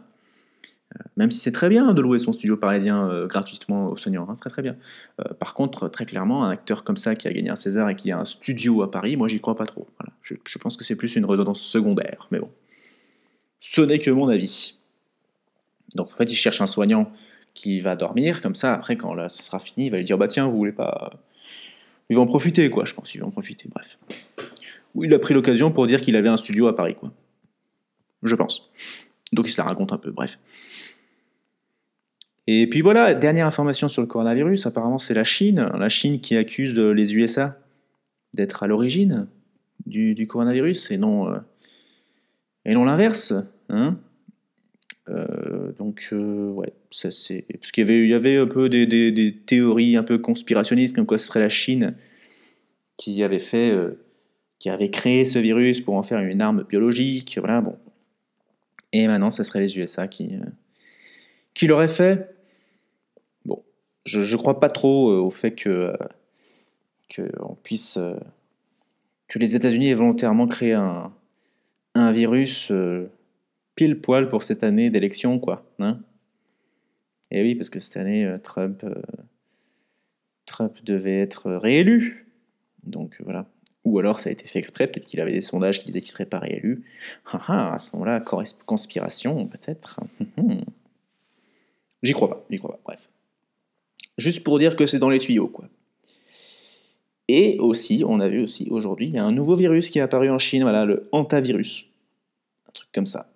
Euh, 0.93 1.03
même 1.17 1.31
si 1.31 1.39
c'est 1.39 1.51
très 1.51 1.69
bien 1.69 1.93
de 1.93 2.01
louer 2.01 2.19
son 2.19 2.33
studio 2.33 2.57
parisien 2.57 3.09
euh, 3.09 3.27
gratuitement 3.27 3.87
aux 3.87 3.95
soignants, 3.95 4.27
hein, 4.29 4.35
très 4.35 4.49
très 4.49 4.61
bien. 4.61 4.75
Euh, 5.19 5.33
par 5.33 5.53
contre, 5.53 5.87
très 5.87 6.05
clairement, 6.05 6.45
un 6.45 6.49
acteur 6.49 6.83
comme 6.83 6.97
ça 6.97 7.15
qui 7.15 7.27
a 7.27 7.33
gagné 7.33 7.49
un 7.49 7.55
César 7.55 7.89
et 7.89 7.95
qui 7.95 8.11
a 8.11 8.19
un 8.19 8.25
studio 8.25 8.83
à 8.83 8.91
Paris, 8.91 9.15
moi 9.15 9.27
j'y 9.27 9.39
crois 9.39 9.55
pas 9.55 9.65
trop. 9.65 9.87
Je, 10.21 10.57
pense 10.59 10.77
que 10.77 10.83
c'est 10.83 10.95
plus 10.95 11.15
une 11.15 11.25
résonance 11.25 11.61
secondaire, 11.61 12.27
mais 12.31 12.39
bon. 12.39 12.49
Ce 13.59 13.81
n'est 13.81 13.99
que 13.99 14.11
mon 14.11 14.27
avis. 14.27 14.79
Donc 15.95 16.07
en 16.07 16.15
fait, 16.15 16.31
il 16.31 16.35
cherche 16.35 16.61
un 16.61 16.67
soignant 16.67 17.11
qui 17.53 17.79
va 17.79 17.95
dormir, 17.95 18.41
comme 18.41 18.55
ça, 18.55 18.73
après, 18.73 18.95
quand 18.95 19.13
là, 19.13 19.27
ce 19.29 19.43
sera 19.43 19.59
fini, 19.59 19.87
il 19.87 19.89
va 19.89 19.97
lui 19.97 20.05
dire, 20.05 20.17
bah 20.17 20.27
tiens, 20.27 20.47
vous 20.47 20.57
voulez 20.57 20.71
pas... 20.71 21.11
Il 22.09 22.15
va 22.15 22.21
en 22.21 22.27
profiter, 22.27 22.69
quoi, 22.69 22.85
je 22.85 22.93
pense, 22.93 23.13
il 23.13 23.21
va 23.21 23.27
en 23.27 23.31
profiter, 23.31 23.69
bref. 23.69 23.97
Ou 24.95 25.05
il 25.05 25.13
a 25.13 25.19
pris 25.19 25.33
l'occasion 25.33 25.71
pour 25.71 25.87
dire 25.87 26.01
qu'il 26.01 26.15
avait 26.15 26.29
un 26.29 26.37
studio 26.37 26.67
à 26.67 26.75
Paris, 26.75 26.95
quoi 26.95 27.11
je 28.23 28.35
pense. 28.35 28.69
Donc 29.33 29.47
il 29.47 29.51
se 29.51 29.57
la 29.59 29.67
raconte 29.67 29.93
un 29.93 29.97
peu, 29.97 30.11
bref. 30.11 30.39
Et 32.47 32.67
puis 32.67 32.81
voilà, 32.81 33.13
dernière 33.13 33.45
information 33.45 33.87
sur 33.87 34.01
le 34.01 34.07
coronavirus, 34.07 34.65
apparemment 34.65 34.99
c'est 34.99 35.13
la 35.13 35.23
Chine, 35.23 35.69
la 35.77 35.89
Chine 35.89 36.19
qui 36.19 36.35
accuse 36.35 36.77
les 36.77 37.15
USA 37.15 37.59
d'être 38.33 38.63
à 38.63 38.67
l'origine 38.67 39.27
du, 39.85 40.27
coronavirus. 40.27 40.91
Et 40.91 40.97
non, 40.97 41.27
euh, 41.27 41.39
non 42.65 42.83
l'inverse. 42.83 43.33
Hein. 43.69 43.99
Euh, 45.09 45.71
donc 45.73 46.09
euh, 46.13 46.49
ouais, 46.51 46.73
ça 46.89 47.11
c'est... 47.11 47.45
Parce 47.59 47.71
qu'il 47.71 48.07
y 48.07 48.13
avait, 48.13 48.37
un 48.37 48.47
peu 48.47 48.69
des, 48.69 49.41
théories 49.45 49.95
un 49.95 50.03
peu 50.03 50.17
conspirationnistes, 50.17 50.95
comme 50.95 51.05
quoi 51.05 51.17
ce 51.17 51.27
serait 51.27 51.39
la 51.41 51.49
Chine 51.49 51.95
qui 52.97 53.23
avait 53.23 53.39
fait... 53.39 53.75
qui 54.57 54.69
avait 54.69 54.89
créé 54.89 55.25
ce 55.25 55.39
virus 55.39 55.79
pour 55.79 55.95
en 55.95 56.03
faire 56.03 56.19
une 56.19 56.41
arme 56.41 56.63
biologique, 56.63 57.37
voilà, 57.39 57.61
bon, 57.61 57.77
et 58.93 59.07
maintenant, 59.07 59.29
ce 59.29 59.43
serait 59.43 59.61
les 59.61 59.77
USA 59.77 60.07
qui, 60.07 60.35
euh, 60.35 60.45
qui 61.53 61.67
l'auraient 61.67 61.87
fait. 61.87 62.35
Bon, 63.45 63.63
je 64.05 64.19
ne 64.19 64.37
crois 64.37 64.59
pas 64.59 64.69
trop 64.69 65.11
euh, 65.11 65.19
au 65.19 65.29
fait 65.29 65.51
que, 65.51 65.93
euh, 67.19 67.27
puisse 67.63 67.99
que 69.27 69.39
les 69.39 69.55
États-Unis 69.55 69.89
aient 69.89 69.95
volontairement 69.95 70.47
créé 70.47 70.73
un, 70.73 71.11
un 71.95 72.11
virus 72.11 72.71
pile 73.75 73.99
poil 73.99 74.29
pour 74.29 74.43
cette 74.43 74.63
année 74.63 74.89
d'élection, 74.89 75.39
quoi. 75.39 75.65
Hein 75.79 75.99
et 77.31 77.41
oui, 77.41 77.55
parce 77.55 77.69
que 77.69 77.79
cette 77.79 77.97
année, 77.97 78.33
Trump, 78.43 78.85
Trump 80.45 80.83
devait 80.83 81.19
être 81.19 81.51
réélu. 81.51 82.27
Donc 82.85 83.21
voilà. 83.23 83.45
Ou 83.83 83.97
alors 83.97 84.19
ça 84.19 84.29
a 84.29 84.31
été 84.31 84.45
fait 84.45 84.59
exprès, 84.59 84.87
peut-être 84.87 85.05
qu'il 85.05 85.19
avait 85.21 85.33
des 85.33 85.41
sondages 85.41 85.79
qui 85.79 85.87
disaient 85.87 86.01
qu'il 86.01 86.11
serait 86.11 86.25
pas 86.25 86.39
réélu. 86.39 86.83
Ah, 87.31 87.41
ah, 87.47 87.73
à 87.73 87.77
ce 87.79 87.89
moment-là, 87.93 88.21
conspiration, 88.65 89.47
peut-être. 89.47 89.99
J'y 92.03 92.13
crois 92.13 92.29
pas, 92.29 92.45
j'y 92.49 92.57
crois 92.57 92.71
pas, 92.71 92.79
bref. 92.83 93.09
Juste 94.17 94.43
pour 94.43 94.59
dire 94.59 94.75
que 94.75 94.85
c'est 94.85 94.99
dans 94.99 95.09
les 95.09 95.19
tuyaux, 95.19 95.47
quoi. 95.47 95.65
Et 97.27 97.57
aussi, 97.59 98.03
on 98.05 98.19
a 98.19 98.27
vu 98.27 98.43
aussi 98.43 98.67
aujourd'hui, 98.69 99.07
il 99.07 99.13
y 99.13 99.17
a 99.17 99.23
un 99.23 99.31
nouveau 99.31 99.55
virus 99.55 99.89
qui 99.89 99.99
est 99.99 100.01
apparu 100.01 100.29
en 100.29 100.39
Chine, 100.39 100.63
voilà, 100.63 100.85
le 100.85 101.07
hantavirus. 101.11 101.85
Un 102.67 102.71
truc 102.73 102.89
comme 102.93 103.05
ça. 103.05 103.31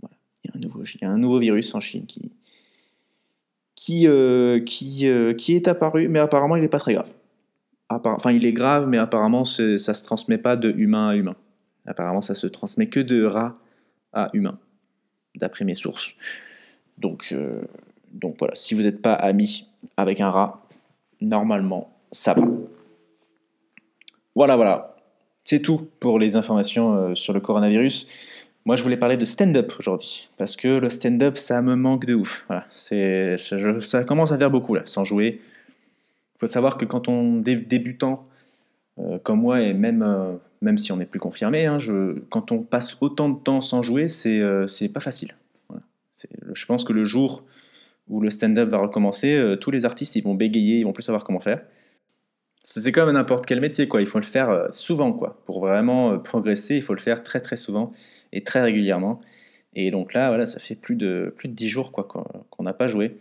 Voilà. 0.00 0.16
Il, 0.42 0.50
y 0.50 0.52
a 0.52 0.56
un 0.56 0.60
nouveau, 0.60 0.82
il 0.82 1.00
y 1.00 1.04
a 1.04 1.10
un 1.10 1.18
nouveau 1.18 1.38
virus 1.38 1.74
en 1.74 1.80
Chine 1.80 2.06
qui, 2.06 2.32
qui, 3.76 4.08
euh, 4.08 4.60
qui, 4.60 5.06
euh, 5.06 5.32
qui 5.34 5.54
est 5.54 5.68
apparu, 5.68 6.08
mais 6.08 6.18
apparemment 6.18 6.56
il 6.56 6.62
n'est 6.62 6.68
pas 6.68 6.80
très 6.80 6.94
grave 6.94 7.14
enfin, 7.90 8.32
il 8.32 8.44
est 8.44 8.52
grave, 8.52 8.88
mais 8.88 8.98
apparemment, 8.98 9.44
ça 9.44 9.62
ne 9.62 9.76
se 9.76 10.02
transmet 10.02 10.38
pas 10.38 10.56
de 10.56 10.70
humain 10.70 11.08
à 11.08 11.16
humain. 11.16 11.36
Apparemment, 11.86 12.20
ça 12.20 12.34
se 12.34 12.46
transmet 12.46 12.88
que 12.88 13.00
de 13.00 13.24
rat 13.24 13.54
à 14.12 14.30
humain, 14.32 14.58
d'après 15.34 15.64
mes 15.64 15.74
sources. 15.74 16.14
Donc, 16.98 17.28
euh, 17.32 17.62
donc 18.12 18.36
voilà, 18.38 18.54
si 18.54 18.74
vous 18.74 18.82
n'êtes 18.82 19.02
pas 19.02 19.14
ami 19.14 19.68
avec 19.96 20.20
un 20.20 20.30
rat, 20.30 20.62
normalement, 21.20 21.96
ça 22.10 22.34
va. 22.34 22.42
Voilà, 24.34 24.56
voilà. 24.56 24.96
C'est 25.44 25.60
tout 25.60 25.88
pour 26.00 26.18
les 26.18 26.36
informations 26.36 26.94
euh, 26.94 27.14
sur 27.14 27.32
le 27.32 27.40
coronavirus. 27.40 28.06
Moi, 28.64 28.76
je 28.76 28.82
voulais 28.82 28.96
parler 28.96 29.16
de 29.16 29.24
stand-up 29.24 29.72
aujourd'hui, 29.78 30.28
parce 30.36 30.54
que 30.54 30.68
le 30.68 30.90
stand-up, 30.90 31.36
ça 31.36 31.62
me 31.62 31.76
manque 31.76 32.04
de 32.04 32.14
ouf. 32.14 32.44
Voilà, 32.46 32.66
c'est, 32.70 33.36
ça 33.80 34.04
commence 34.04 34.32
à 34.32 34.38
faire 34.38 34.50
beaucoup 34.50 34.74
là, 34.74 34.82
sans 34.84 35.04
jouer 35.04 35.40
faut 36.40 36.46
savoir 36.46 36.78
que 36.78 36.86
quand 36.86 37.08
on 37.08 37.44
est 37.44 37.56
débutant, 37.56 38.26
euh, 38.98 39.18
comme 39.18 39.40
moi, 39.40 39.60
et 39.60 39.74
même, 39.74 40.02
euh, 40.02 40.36
même 40.62 40.78
si 40.78 40.90
on 40.90 40.96
n'est 40.96 41.06
plus 41.06 41.20
confirmé, 41.20 41.66
hein, 41.66 41.78
quand 42.30 42.50
on 42.50 42.62
passe 42.62 42.96
autant 43.02 43.28
de 43.28 43.38
temps 43.38 43.60
sans 43.60 43.82
jouer, 43.82 44.08
c'est 44.08 44.40
euh, 44.40 44.66
pas 44.92 45.00
facile. 45.00 45.36
Je 46.52 46.66
pense 46.66 46.84
que 46.84 46.92
le 46.92 47.04
jour 47.04 47.44
où 48.10 48.20
le 48.20 48.30
stand-up 48.30 48.68
va 48.68 48.78
recommencer, 48.78 49.56
tous 49.60 49.70
les 49.70 49.84
artistes 49.86 50.16
ils 50.16 50.24
vont 50.24 50.34
bégayer, 50.34 50.80
ils 50.80 50.84
vont 50.84 50.92
plus 50.92 51.04
savoir 51.04 51.24
comment 51.24 51.40
faire. 51.40 51.62
C'est 52.62 52.92
comme 52.92 53.10
n'importe 53.10 53.46
quel 53.46 53.60
métier, 53.60 53.88
quoi. 53.88 54.02
Il 54.02 54.06
faut 54.06 54.18
le 54.18 54.24
faire 54.24 54.66
souvent, 54.70 55.12
quoi. 55.14 55.42
Pour 55.46 55.60
vraiment 55.60 56.18
progresser, 56.18 56.76
il 56.76 56.82
faut 56.82 56.92
le 56.92 57.00
faire 57.00 57.22
très 57.22 57.40
très 57.40 57.56
souvent 57.56 57.92
et 58.32 58.42
très 58.44 58.60
régulièrement. 58.60 59.20
Et 59.74 59.90
donc 59.90 60.12
là, 60.12 60.28
voilà, 60.28 60.44
ça 60.44 60.58
fait 60.58 60.74
plus 60.74 60.96
de 60.96 61.32
plus 61.36 61.48
de 61.48 61.54
10 61.54 61.68
jours 61.68 61.92
quoi 61.92 62.04
qu'on 62.04 62.62
n'a 62.62 62.74
pas 62.74 62.88
joué. 62.88 63.16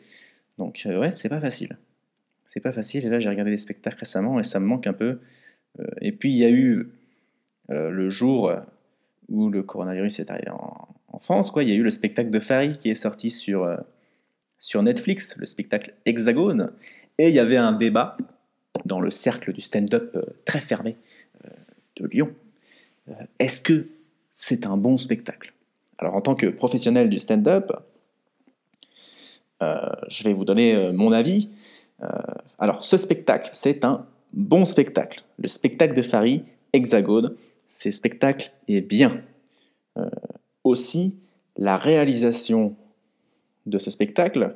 Donc 0.57 0.81
ouais, 0.85 1.11
c'est 1.11 1.29
pas 1.29 1.39
facile 1.39 1.77
c'est 2.49 2.61
pas 2.61 2.71
facile. 2.71 3.05
Et 3.05 3.09
là, 3.09 3.19
j'ai 3.19 3.29
regardé 3.29 3.51
des 3.51 3.57
spectacles 3.57 3.99
récemment 3.99 4.39
et 4.39 4.43
ça 4.43 4.59
me 4.59 4.65
manque 4.65 4.87
un 4.87 4.93
peu. 4.93 5.19
Euh, 5.79 5.85
et 6.01 6.11
puis, 6.11 6.31
il 6.31 6.37
y 6.37 6.43
a 6.43 6.49
eu 6.49 6.91
euh, 7.69 7.91
le 7.91 8.09
jour 8.09 8.51
où 9.29 9.49
le 9.49 9.61
coronavirus 9.61 10.19
est 10.19 10.31
arrivé 10.31 10.49
en, 10.49 10.87
France, 11.19 11.51
quoi. 11.51 11.63
Il 11.63 11.69
y 11.69 11.73
a 11.73 11.75
eu 11.75 11.83
le 11.83 11.91
spectacle 11.91 12.29
de 12.29 12.39
Farid 12.39 12.79
qui 12.79 12.89
est 12.89 12.95
sorti 12.95 13.29
sur, 13.29 13.63
euh, 13.63 13.75
sur 14.59 14.83
Netflix, 14.83 15.35
le 15.37 15.45
spectacle 15.45 15.93
Hexagone. 16.05 16.71
Et 17.17 17.29
il 17.29 17.33
y 17.33 17.39
avait 17.39 17.57
un 17.57 17.71
débat 17.71 18.17
dans 18.85 19.01
le 19.01 19.09
cercle 19.09 19.51
du 19.53 19.61
stand-up 19.61 20.17
très 20.45 20.61
fermé 20.61 20.95
de 21.95 22.05
Lyon. 22.05 22.33
Est-ce 23.39 23.59
que 23.59 23.87
c'est 24.31 24.65
un 24.65 24.77
bon 24.77 24.97
spectacle? 24.97 25.53
Alors, 25.97 26.15
en 26.15 26.21
tant 26.21 26.35
que 26.35 26.45
professionnel 26.45 27.09
du 27.09 27.19
stand-up, 27.19 27.71
je 29.61 30.23
vais 30.23 30.33
vous 30.33 30.45
donner 30.45 30.91
mon 30.93 31.11
avis. 31.11 31.49
Euh, 32.03 32.07
alors, 32.57 32.83
ce 32.83 32.97
spectacle, 32.97 33.49
c'est 33.51 33.83
un 33.83 34.05
bon 34.33 34.65
spectacle. 34.65 35.23
Le 35.37 35.47
spectacle 35.47 35.95
de 35.95 36.01
Farid, 36.01 36.43
Hexagone, 36.73 37.35
ce 37.67 37.91
spectacle 37.91 38.51
est 38.67 38.81
bien. 38.81 39.21
Euh, 39.97 40.09
aussi, 40.63 41.15
la 41.57 41.77
réalisation 41.77 42.75
de 43.65 43.79
ce 43.79 43.91
spectacle 43.91 44.55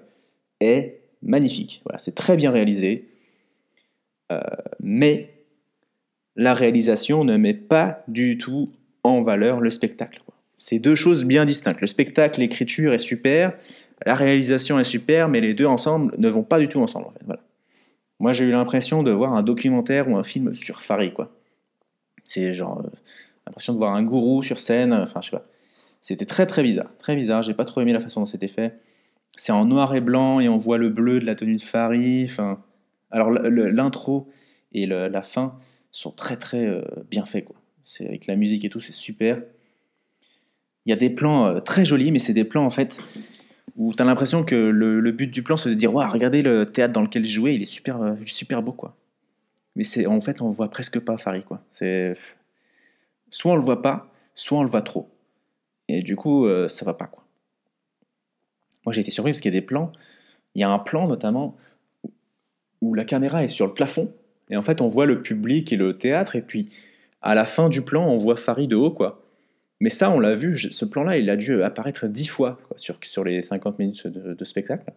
est 0.60 1.02
magnifique. 1.22 1.82
Voilà, 1.86 2.00
c'est 2.00 2.16
très 2.16 2.36
bien 2.36 2.52
réalisé, 2.52 3.10
euh, 4.32 4.40
mais 4.80 5.30
la 6.36 6.54
réalisation 6.54 7.24
ne 7.24 7.38
met 7.38 7.54
pas 7.54 8.02
du 8.08 8.38
tout 8.38 8.72
en 9.04 9.22
valeur 9.22 9.62
le 9.62 9.70
spectacle. 9.70 10.22
C'est 10.58 10.80
deux 10.80 10.96
choses 10.96 11.26
bien 11.26 11.46
distinctes. 11.46 11.82
Le 11.82 11.88
spectacle, 11.88 12.40
l'écriture 12.40 12.94
est 12.94 13.00
super, 13.00 13.54
la 14.06 14.16
réalisation 14.16 14.80
est 14.80 14.84
super, 14.84 15.30
mais 15.30 15.42
les 15.42 15.54
deux 15.54 15.66
ensemble 15.66 16.14
ne 16.18 16.30
vont 16.30 16.44
pas 16.44 16.60
du 16.60 16.68
tout 16.68 16.80
ensemble. 16.80 17.08
En 17.08 17.12
fait. 17.12 17.24
voilà. 17.26 17.42
Moi, 18.20 18.34
j'ai 18.34 18.46
eu 18.46 18.52
l'impression 18.52 19.04
de 19.04 19.12
voir 19.12 19.34
un 19.34 19.44
documentaire 19.44 20.10
ou 20.10 20.16
un 20.16 20.24
film 20.24 20.54
sur 20.54 20.82
Farid, 20.82 21.14
quoi. 21.14 21.32
C'est 22.24 22.54
genre 22.54 22.80
euh, 22.80 22.90
l'impression 23.46 23.74
de 23.74 23.78
voir 23.78 23.94
un 23.94 24.04
gourou 24.04 24.42
sur 24.44 24.60
scène. 24.60 24.94
Enfin, 24.94 25.20
je 25.22 25.30
sais 25.30 25.38
pas. 25.38 25.44
C'était 26.02 26.26
très 26.26 26.46
très 26.46 26.64
bizarre, 26.64 26.90
très 26.98 27.16
bizarre. 27.16 27.44
J'ai 27.44 27.54
pas 27.54 27.66
trop 27.66 27.82
aimé 27.82 27.94
la 27.94 28.00
façon 28.00 28.22
dont 28.22 28.26
c'était 28.26 28.48
fait. 28.48 28.80
C'est 29.36 29.52
en 29.52 29.66
noir 29.66 29.96
et 29.96 30.02
blanc 30.02 30.40
et 30.40 30.48
on 30.48 30.58
voit 30.58 30.78
le 30.78 30.90
bleu 30.90 31.20
de 31.20 31.26
la 31.26 31.36
tenue 31.36 31.56
de 31.56 31.62
Farid. 31.62 32.30
Enfin, 32.30 32.64
alors 33.12 33.32
l'intro 33.32 34.30
et 34.74 34.86
la 34.86 35.22
fin 35.22 35.58
sont 35.94 36.12
très 36.12 36.36
très 36.36 36.66
euh, 36.66 36.82
bien 37.10 37.24
faits, 37.24 37.46
quoi. 37.46 37.56
C'est 37.86 38.08
avec 38.08 38.28
la 38.28 38.36
musique 38.36 38.66
et 38.66 38.70
tout, 38.70 38.82
c'est 38.82 38.94
super. 38.94 39.42
Il 40.86 40.90
y 40.90 40.94
a 40.94 40.96
des 40.96 41.10
plans 41.10 41.48
euh, 41.48 41.60
très 41.60 41.86
jolis, 41.86 42.12
mais 42.12 42.20
c'est 42.20 42.34
des 42.34 42.44
plans 42.44 42.66
en 42.66 42.70
fait 42.70 43.00
où 43.76 43.94
tu 43.94 44.02
as 44.02 44.06
l'impression 44.06 44.44
que 44.44 44.56
le, 44.56 45.12
but 45.12 45.28
du 45.28 45.42
plan 45.42 45.58
c'est 45.58 45.70
de 45.70 45.74
dire 45.74 45.92
regardez 45.92 46.42
le 46.42 46.66
théâtre 46.66 46.94
dans 46.94 47.02
lequel 47.02 47.24
j'ai 47.24 47.32
joué, 47.32 47.54
il 47.56 47.62
est 47.62 47.66
super 47.66 48.02
euh, 48.02 48.16
super 48.26 48.62
beau 48.62 48.74
quoi. 48.74 48.98
Mais 49.76 49.84
c'est 49.84 50.06
en 50.06 50.22
fait 50.22 50.42
on 50.42 50.50
voit 50.50 50.70
presque 50.70 51.00
pas 51.00 51.18
Farid 51.18 51.46
quoi. 51.46 51.64
C'est 51.72 52.16
soit 53.30 53.54
on 53.54 53.56
le 53.56 53.62
voit 53.62 53.82
pas, 53.82 54.12
soit 54.36 54.60
on 54.60 54.64
le 54.64 54.70
voit 54.70 54.84
trop. 54.84 55.10
Et 55.88 56.02
du 56.02 56.16
coup 56.16 56.48
ça 56.68 56.86
va 56.86 56.94
pas 56.94 57.08
quoi. 57.08 57.23
Moi 58.86 58.94
j'ai 58.94 59.02
été 59.02 59.12
surpris 59.12 59.32
parce 59.32 59.42
qu'il 59.42 59.54
y 59.54 59.58
a 59.58 59.60
des 59.60 59.66
plans, 59.66 59.92
il 60.56 60.62
y 60.62 60.64
a 60.64 60.70
un 60.70 60.80
plan 60.80 61.08
notamment 61.08 61.56
où 62.82 62.94
la 62.94 63.06
caméra 63.06 63.44
est 63.44 63.48
sur 63.48 63.68
le 63.68 63.74
plafond 63.74 64.12
et 64.50 64.58
en 64.58 64.62
fait 64.62 64.82
on 64.82 64.88
voit 64.88 65.06
le 65.06 65.22
public 65.22 65.72
et 65.72 65.78
le 65.78 65.98
théâtre 65.98 66.36
et 66.36 66.42
puis 66.42 66.70
à 67.22 67.36
la 67.36 67.46
fin 67.46 67.70
du 67.70 67.82
plan 67.82 68.08
on 68.08 68.18
voit 68.18 68.36
Farid 68.36 68.70
de 68.70 68.76
haut 68.76 68.92
quoi. 68.92 69.24
Mais 69.84 69.90
ça, 69.90 70.10
on 70.12 70.20
l'a 70.22 70.34
vu, 70.34 70.56
ce 70.56 70.86
plan-là, 70.86 71.18
il 71.18 71.30
a 71.30 71.36
dû 71.36 71.62
apparaître 71.62 72.08
dix 72.08 72.28
fois 72.28 72.58
sur, 72.78 72.98
sur 73.02 73.26
les 73.26 73.42
50 73.42 73.80
minutes 73.80 74.08
de, 74.08 74.46
spectacle. 74.46 74.94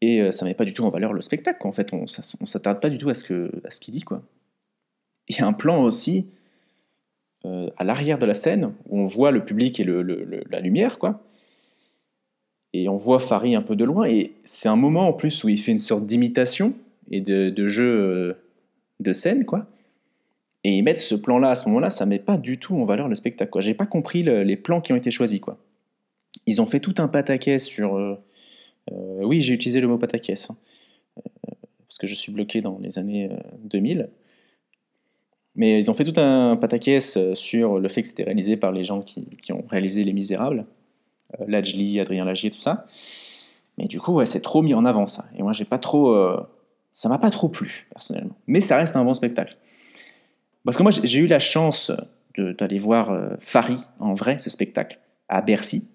Et 0.00 0.20
euh, 0.20 0.30
ça 0.30 0.44
met 0.44 0.54
pas 0.54 0.64
du 0.64 0.72
tout 0.72 0.84
en 0.84 0.88
valeur 0.88 1.12
le 1.12 1.20
spectacle. 1.20 1.66
En 1.66 1.72
fait, 1.72 1.92
on, 1.92 2.02
ne 2.02 2.46
s'attarde 2.46 2.80
pas 2.80 2.90
du 2.90 2.96
tout 2.96 3.08
à 3.08 3.14
ce 3.14 3.24
qu'il 3.24 3.50
ce 3.68 3.80
qu'il 3.80 3.92
dit. 3.92 4.02
Quoi. 4.02 4.22
Il 5.28 5.36
y 5.36 5.40
a 5.40 5.48
un 5.48 5.52
plan 5.52 5.82
aussi 5.82 6.28
euh, 7.44 7.70
à 7.76 7.82
l'arrière 7.82 8.18
de 8.18 8.26
la 8.26 8.34
scène 8.34 8.72
où 8.88 9.00
on 9.00 9.04
voit 9.04 9.32
le 9.32 9.44
public 9.44 9.80
et 9.80 9.84
le, 9.84 10.02
la 10.48 10.60
lumière, 10.60 11.00
quoi. 11.00 11.20
Et 12.76 12.88
on 12.88 12.96
voit 12.96 13.20
Farid 13.20 13.54
un 13.54 13.62
peu 13.62 13.76
de 13.76 13.84
loin. 13.84 14.04
Et 14.08 14.32
c'est 14.44 14.68
un 14.68 14.74
moment 14.74 15.08
en 15.08 15.12
plus 15.12 15.44
où 15.44 15.48
il 15.48 15.58
fait 15.58 15.70
une 15.70 15.78
sorte 15.78 16.04
d'imitation 16.04 16.74
et 17.10 17.20
de, 17.20 17.66
jeu 17.68 17.84
euh, 17.84 18.32
de 18.98 19.12
scène, 19.12 19.44
quoi. 19.44 19.66
Et 20.64 20.70
ils 20.70 20.82
mettent 20.82 21.00
ce 21.00 21.14
plan-là 21.14 21.50
à 21.50 21.54
ce 21.54 21.68
moment-là, 21.68 21.90
ça 21.90 22.04
met 22.04 22.18
pas 22.18 22.36
du 22.36 22.58
tout 22.58 22.74
en 22.74 22.84
valeur 22.84 23.06
le 23.06 23.14
spectacle. 23.14 23.50
Quoi. 23.50 23.60
J'ai 23.60 23.74
pas 23.74 23.86
compris 23.86 24.22
les 24.22 24.56
plans 24.56 24.80
qui 24.80 24.92
ont 24.92 24.96
été 24.96 25.10
choisis. 25.10 25.38
Quoi. 25.38 25.58
Ils 26.46 26.60
ont 26.60 26.66
fait 26.66 26.80
tout 26.80 26.94
un 26.98 27.06
pataquès 27.06 27.64
sur. 27.64 27.96
Euh, 27.96 28.16
euh, 28.90 29.22
oui, 29.22 29.40
j'ai 29.40 29.54
utilisé 29.54 29.80
le 29.80 29.86
mot 29.86 29.98
pataquès. 29.98 30.50
Hein. 30.50 30.56
Parce 31.86 31.98
que 31.98 32.06
je 32.06 32.14
suis 32.14 32.32
bloqué 32.32 32.60
dans 32.60 32.78
les 32.78 32.98
années 32.98 33.28
2000. 33.62 34.08
Mais 35.54 35.78
ils 35.78 35.90
ont 35.90 35.94
fait 35.94 36.04
tout 36.04 36.18
un 36.18 36.56
pataquès 36.56 37.18
sur 37.34 37.78
le 37.78 37.88
fait 37.88 38.02
que 38.02 38.08
c'était 38.08 38.24
réalisé 38.24 38.56
par 38.56 38.72
les 38.72 38.84
gens 38.84 39.02
qui 39.02 39.52
ont 39.52 39.64
réalisé 39.68 40.02
Les 40.02 40.14
Misérables. 40.14 40.66
Lajli, 41.46 42.00
Adrien 42.00 42.24
Lagier, 42.24 42.50
tout 42.50 42.60
ça. 42.60 42.86
Mais 43.78 43.86
du 43.86 44.00
coup, 44.00 44.12
ouais, 44.14 44.26
c'est 44.26 44.40
trop 44.40 44.62
mis 44.62 44.74
en 44.74 44.84
avant 44.84 45.06
ça. 45.06 45.24
Et 45.36 45.42
moi, 45.42 45.52
j'ai 45.52 45.64
pas 45.64 45.78
trop. 45.78 46.16
ça 46.92 47.08
m'a 47.08 47.18
pas 47.18 47.30
trop 47.30 47.48
plu, 47.48 47.86
personnellement. 47.90 48.36
Mais 48.46 48.60
ça 48.60 48.76
reste 48.76 48.96
un 48.96 49.04
bon 49.04 49.14
spectacle. 49.14 49.56
Parce 50.64 50.76
que 50.76 50.82
moi, 50.82 50.92
j'ai 50.92 51.20
eu 51.20 51.26
la 51.26 51.38
chance 51.38 51.92
d'aller 52.38 52.78
voir 52.78 53.10
euh, 53.10 53.36
en 54.00 54.12
vrai, 54.12 54.38
ce 54.38 54.50
spectacle, 54.50 54.98
à 55.28 55.40
Bercy. 55.40 55.88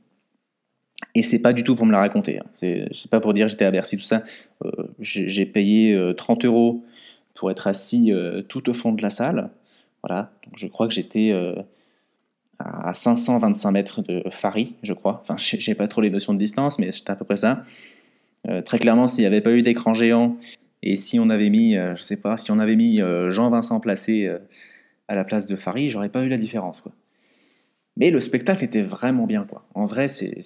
Et 1.15 1.23
c'est 1.23 1.39
pas 1.39 1.53
du 1.53 1.63
tout 1.63 1.75
pour 1.75 1.85
me 1.85 1.91
la 1.91 1.99
raconter. 1.99 2.39
Hein. 2.39 2.45
C'est 2.53 3.09
pas 3.09 3.19
pour 3.19 3.33
dire 3.33 3.47
j'étais 3.47 3.65
à 3.65 3.71
Bercy, 3.71 3.97
tout 3.97 4.03
ça. 4.03 4.21
Euh, 4.63 4.71
j'ai 4.99 5.45
payé 5.45 5.97
30 6.15 6.43
euh, 6.43 6.47
euros 6.47 6.83
pour 7.33 7.51
être 7.51 7.67
assis 7.67 8.11
tout 8.49 8.69
au 8.69 8.73
fond 8.73 8.91
de 8.91 9.01
la 9.01 9.09
salle. 9.09 9.49
Voilà. 10.03 10.31
Donc 10.45 10.57
je 10.57 10.67
crois 10.67 10.87
que 10.87 10.93
j'étais 10.93 11.33
à 12.59 12.93
525 12.93 13.71
mètres 13.71 14.01
de 14.01 14.23
Fari, 14.29 14.75
je 14.83 14.93
crois. 14.93 15.19
Enfin, 15.21 15.35
j'ai 15.37 15.75
pas 15.75 15.87
trop 15.87 16.01
les 16.01 16.09
notions 16.09 16.33
de 16.33 16.39
distance, 16.39 16.77
mais 16.77 16.91
c'était 16.91 17.11
à 17.11 17.15
peu 17.15 17.25
près 17.25 17.37
ça. 17.37 17.63
très 18.65 18.79
clairement, 18.79 19.07
s'il 19.07 19.21
n'y 19.21 19.27
avait 19.27 19.41
pas 19.41 19.51
eu 19.51 19.61
d'écran 19.61 19.93
géant 19.93 20.37
et 20.81 20.95
si 20.95 21.19
on 21.19 21.29
avait 21.29 21.49
mis, 21.49 21.75
euh, 21.75 21.95
je 21.95 22.03
sais 22.03 22.17
pas, 22.17 22.37
si 22.37 22.51
on 22.51 22.59
avait 22.59 22.75
mis 22.75 23.01
euh, 23.01 23.29
Jean-Vincent 23.29 23.79
Placé 23.79 24.27
euh, 24.27 24.39
à 25.07 25.15
la 25.15 25.23
place 25.23 25.45
de 25.45 25.55
Farid, 25.55 25.89
j'aurais 25.89 26.09
pas 26.09 26.23
eu 26.23 26.29
la 26.29 26.37
différence, 26.37 26.81
quoi. 26.81 26.93
Mais 27.97 28.11
le 28.11 28.21
spectacle 28.21 28.63
était 28.63 28.81
vraiment 28.81 29.27
bien, 29.27 29.43
quoi. 29.43 29.67
En 29.73 29.83
vrai, 29.83 30.07
c'est, 30.07 30.39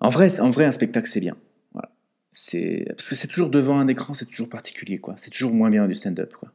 en 0.00 0.10
vrai, 0.10 0.40
en 0.40 0.50
vrai, 0.50 0.66
un 0.66 0.70
spectacle, 0.70 1.08
c'est 1.08 1.20
bien. 1.20 1.36
Parce 1.74 3.08
que 3.08 3.14
c'est 3.14 3.28
toujours 3.28 3.50
devant 3.50 3.78
un 3.78 3.88
écran, 3.88 4.14
c'est 4.14 4.26
toujours 4.26 4.48
particulier, 4.48 4.98
quoi. 4.98 5.14
C'est 5.16 5.30
toujours 5.30 5.52
moins 5.52 5.70
bien 5.70 5.86
du 5.86 5.94
stand-up, 5.94 6.34
quoi. 6.34 6.52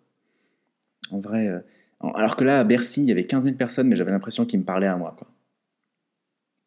En 1.12 1.20
vrai, 1.20 1.50
alors 2.00 2.36
que 2.36 2.44
là, 2.44 2.60
à 2.60 2.64
Bercy, 2.64 3.02
il 3.02 3.08
y 3.08 3.12
avait 3.12 3.26
15 3.26 3.44
000 3.44 3.56
personnes, 3.56 3.88
mais 3.88 3.96
j'avais 3.96 4.12
l'impression 4.12 4.46
qu'ils 4.46 4.60
me 4.60 4.66
parlaient 4.66 4.88
à 4.88 4.98
moi, 4.98 5.16
quoi. 5.18 5.28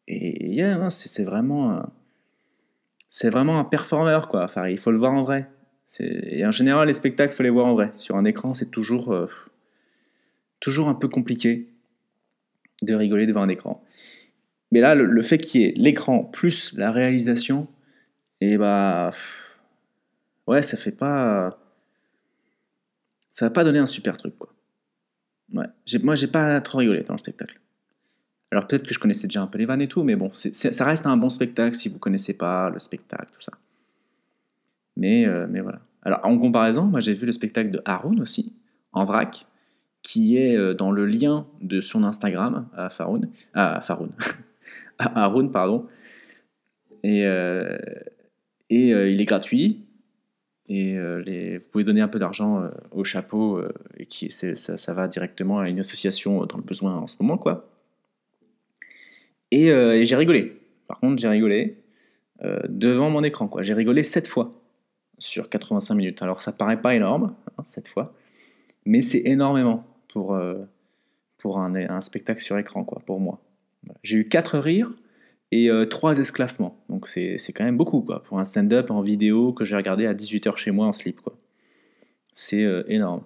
Et 0.07 0.53
yeah, 0.53 0.89
c'est 0.89 1.23
vraiment 1.23 1.83
c'est 3.11 3.29
vraiment 3.29 3.59
un 3.59 3.65
performeur, 3.65 4.29
quoi. 4.29 4.45
Enfin, 4.45 4.69
il 4.69 4.77
faut 4.77 4.89
le 4.89 4.97
voir 4.97 5.11
en 5.11 5.21
vrai. 5.21 5.51
Et 5.99 6.45
en 6.45 6.51
général, 6.51 6.87
les 6.87 6.93
spectacles, 6.93 7.33
il 7.33 7.35
faut 7.35 7.43
les 7.43 7.49
voir 7.49 7.65
en 7.65 7.73
vrai. 7.73 7.91
Sur 7.93 8.15
un 8.15 8.23
écran, 8.23 8.53
c'est 8.53 8.71
toujours, 8.71 9.11
euh, 9.11 9.27
toujours 10.61 10.87
un 10.87 10.95
peu 10.95 11.09
compliqué 11.09 11.67
de 12.81 12.95
rigoler 12.95 13.25
devant 13.25 13.41
un 13.41 13.49
écran. 13.49 13.83
Mais 14.71 14.79
là, 14.79 14.95
le, 14.95 15.21
fait 15.21 15.37
qu'il 15.39 15.61
y 15.61 15.65
ait 15.65 15.73
l'écran 15.75 16.23
plus 16.23 16.71
la 16.77 16.93
réalisation, 16.93 17.67
et 18.39 18.53
eh 18.53 18.57
bah. 18.57 19.11
Ouais, 20.47 20.61
ça 20.61 20.77
fait 20.77 20.91
pas. 20.91 21.59
Ça 23.29 23.45
va 23.47 23.49
pas 23.49 23.65
donner 23.65 23.79
un 23.79 23.85
super 23.85 24.15
truc, 24.15 24.37
quoi. 24.37 24.53
Ouais. 25.53 25.65
Moi, 26.01 26.15
j'ai 26.15 26.27
pas 26.27 26.61
trop 26.61 26.79
rigolé 26.79 27.03
dans 27.03 27.13
le 27.13 27.19
spectacle. 27.19 27.59
Alors 28.51 28.67
peut-être 28.67 28.83
que 28.83 28.93
je 28.93 28.99
connaissais 28.99 29.27
déjà 29.27 29.41
un 29.41 29.47
peu 29.47 29.57
les 29.57 29.65
vannes 29.65 29.81
et 29.81 29.87
tout, 29.87 30.03
mais 30.03 30.15
bon, 30.15 30.29
ça 30.33 30.85
reste 30.85 31.05
un 31.05 31.15
bon 31.15 31.29
spectacle 31.29 31.75
si 31.75 31.87
vous 31.87 31.99
connaissez 31.99 32.33
pas 32.33 32.69
le 32.69 32.79
spectacle, 32.79 33.31
tout 33.33 33.41
ça. 33.41 33.53
Mais, 34.97 35.25
euh, 35.25 35.47
mais 35.49 35.61
voilà. 35.61 35.79
Alors 36.01 36.19
en 36.23 36.37
comparaison, 36.37 36.83
moi 36.83 36.99
j'ai 36.99 37.13
vu 37.13 37.25
le 37.25 37.31
spectacle 37.31 37.71
de 37.71 37.81
Haroun 37.85 38.19
aussi, 38.19 38.53
en 38.91 39.05
vrac, 39.05 39.47
qui 40.01 40.35
est 40.35 40.57
euh, 40.57 40.73
dans 40.73 40.91
le 40.91 41.05
lien 41.05 41.47
de 41.61 41.79
son 41.79 42.03
Instagram 42.03 42.67
à 42.75 42.89
Faroun, 42.89 43.29
à 43.53 43.79
Faroun, 43.79 44.11
à 44.99 45.23
Haroun, 45.23 45.49
pardon. 45.49 45.87
Et, 47.03 47.25
euh, 47.25 47.77
et 48.69 48.89
il 48.89 49.21
est 49.21 49.25
gratuit. 49.25 49.85
Et 50.67 50.97
les, 51.25 51.57
vous 51.57 51.67
pouvez 51.69 51.83
donner 51.83 52.01
un 52.01 52.07
peu 52.07 52.19
d'argent 52.19 52.69
au 52.91 53.03
chapeau, 53.03 53.61
et 53.97 54.05
qui, 54.05 54.29
ça, 54.29 54.55
ça 54.55 54.93
va 54.93 55.07
directement 55.07 55.59
à 55.59 55.69
une 55.69 55.79
association 55.79 56.45
dans 56.45 56.57
le 56.57 56.63
besoin 56.63 56.95
en 56.95 57.07
ce 57.07 57.15
moment, 57.19 57.37
quoi. 57.37 57.71
Euh, 59.53 59.93
et, 59.93 60.05
j'ai 60.05 60.15
rigolé. 60.15 60.57
Par 60.87 60.99
contre, 60.99 61.21
j'ai 61.21 61.27
rigolé 61.27 61.83
euh, 62.43 62.59
devant 62.69 63.09
mon 63.09 63.23
écran. 63.23 63.47
quoi. 63.47 63.61
J'ai 63.61 63.73
rigolé 63.73 64.03
7 64.03 64.27
fois 64.27 64.51
sur 65.17 65.49
85 65.49 65.95
minutes. 65.95 66.21
Alors 66.21 66.41
ça 66.41 66.51
paraît 66.51 66.81
pas 66.81 66.95
énorme, 66.95 67.35
hein, 67.57 67.63
7 67.63 67.87
fois, 67.87 68.13
mais 68.85 69.01
c'est 69.01 69.21
énormément 69.25 69.85
pour, 70.07 70.33
euh, 70.33 70.63
pour 71.37 71.59
un, 71.59 71.75
un, 71.75 72.01
spectacle 72.01 72.41
sur 72.41 72.57
écran, 72.57 72.83
quoi, 72.83 73.01
pour 73.05 73.19
moi. 73.19 73.41
J'ai 74.03 74.17
eu 74.17 74.27
4 74.27 74.57
rires 74.57 74.91
et 75.51 75.69
3 75.89 76.17
esclavements. 76.19 76.77
Donc 76.89 77.07
c'est 77.07 77.37
quand 77.53 77.63
même 77.63 77.77
beaucoup, 77.77 78.01
quoi, 78.01 78.23
pour 78.23 78.39
un 78.39 78.45
stand-up 78.45 78.89
en 78.91 79.01
vidéo 79.01 79.53
que 79.53 79.65
j'ai 79.65 79.75
regardé 79.75 80.05
à 80.05 80.13
18h 80.13 80.55
chez 80.55 80.71
moi 80.71 80.87
en 80.87 80.93
slip. 80.93 81.19
C'est 82.33 82.65
énorme. 82.87 83.23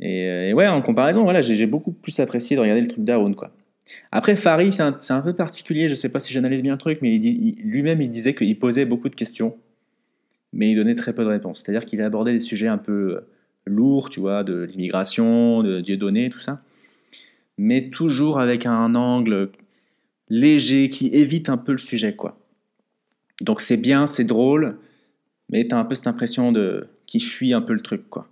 Et, 0.00 0.52
ouais, 0.54 0.66
en 0.66 0.82
comparaison, 0.82 1.22
voilà, 1.22 1.40
j'ai 1.40 1.66
beaucoup 1.66 1.92
plus 1.92 2.18
apprécié 2.20 2.56
de 2.56 2.60
regarder 2.60 2.80
le 2.80 2.88
truc 2.88 3.04
d'Aaron. 3.04 3.32
Après, 4.10 4.36
Farid, 4.36 4.72
c'est 4.72 5.12
un, 5.12 5.20
peu 5.20 5.34
particulier, 5.34 5.88
je 5.88 5.94
sais 5.94 6.08
pas 6.08 6.20
si 6.20 6.32
j'analyse 6.32 6.62
bien 6.62 6.72
le 6.72 6.78
truc, 6.78 6.98
mais 7.02 7.18
lui-même, 7.18 8.00
il 8.00 8.10
disait 8.10 8.34
qu'il 8.34 8.58
posait 8.58 8.86
beaucoup 8.86 9.08
de 9.08 9.14
questions, 9.14 9.56
mais 10.52 10.70
il 10.70 10.76
donnait 10.76 10.94
très 10.94 11.12
peu 11.12 11.24
de 11.24 11.28
réponses. 11.28 11.62
C'est-à-dire 11.62 11.84
qu'il 11.84 12.00
abordait 12.00 12.32
des 12.32 12.40
sujets 12.40 12.68
un 12.68 12.78
peu 12.78 12.92
euh, 12.92 13.20
lourds, 13.66 14.10
tu 14.10 14.20
vois, 14.20 14.42
de 14.42 14.62
l'immigration, 14.62 15.62
de 15.62 15.80
Dieudonné, 15.80 16.30
tout 16.30 16.38
ça, 16.38 16.62
mais 17.58 17.90
toujours 17.90 18.38
avec 18.38 18.66
un 18.66 18.94
angle 18.94 19.50
léger 20.28 20.90
qui 20.90 21.08
évite 21.08 21.48
un 21.48 21.56
peu 21.56 21.72
le 21.72 21.78
sujet, 21.78 22.14
quoi. 22.14 22.38
Donc 23.40 23.60
c'est 23.60 23.76
bien, 23.76 24.06
c'est 24.06 24.24
drôle, 24.24 24.78
mais 25.50 25.66
tu 25.66 25.74
as 25.74 25.78
un 25.78 25.84
peu 25.84 25.94
cette 25.94 26.06
impression 26.06 26.52
de 26.52 26.88
qu'il 27.06 27.22
fuit 27.22 27.52
un 27.52 27.60
peu 27.60 27.74
le 27.74 27.80
truc, 27.80 28.08
quoi. 28.08 28.28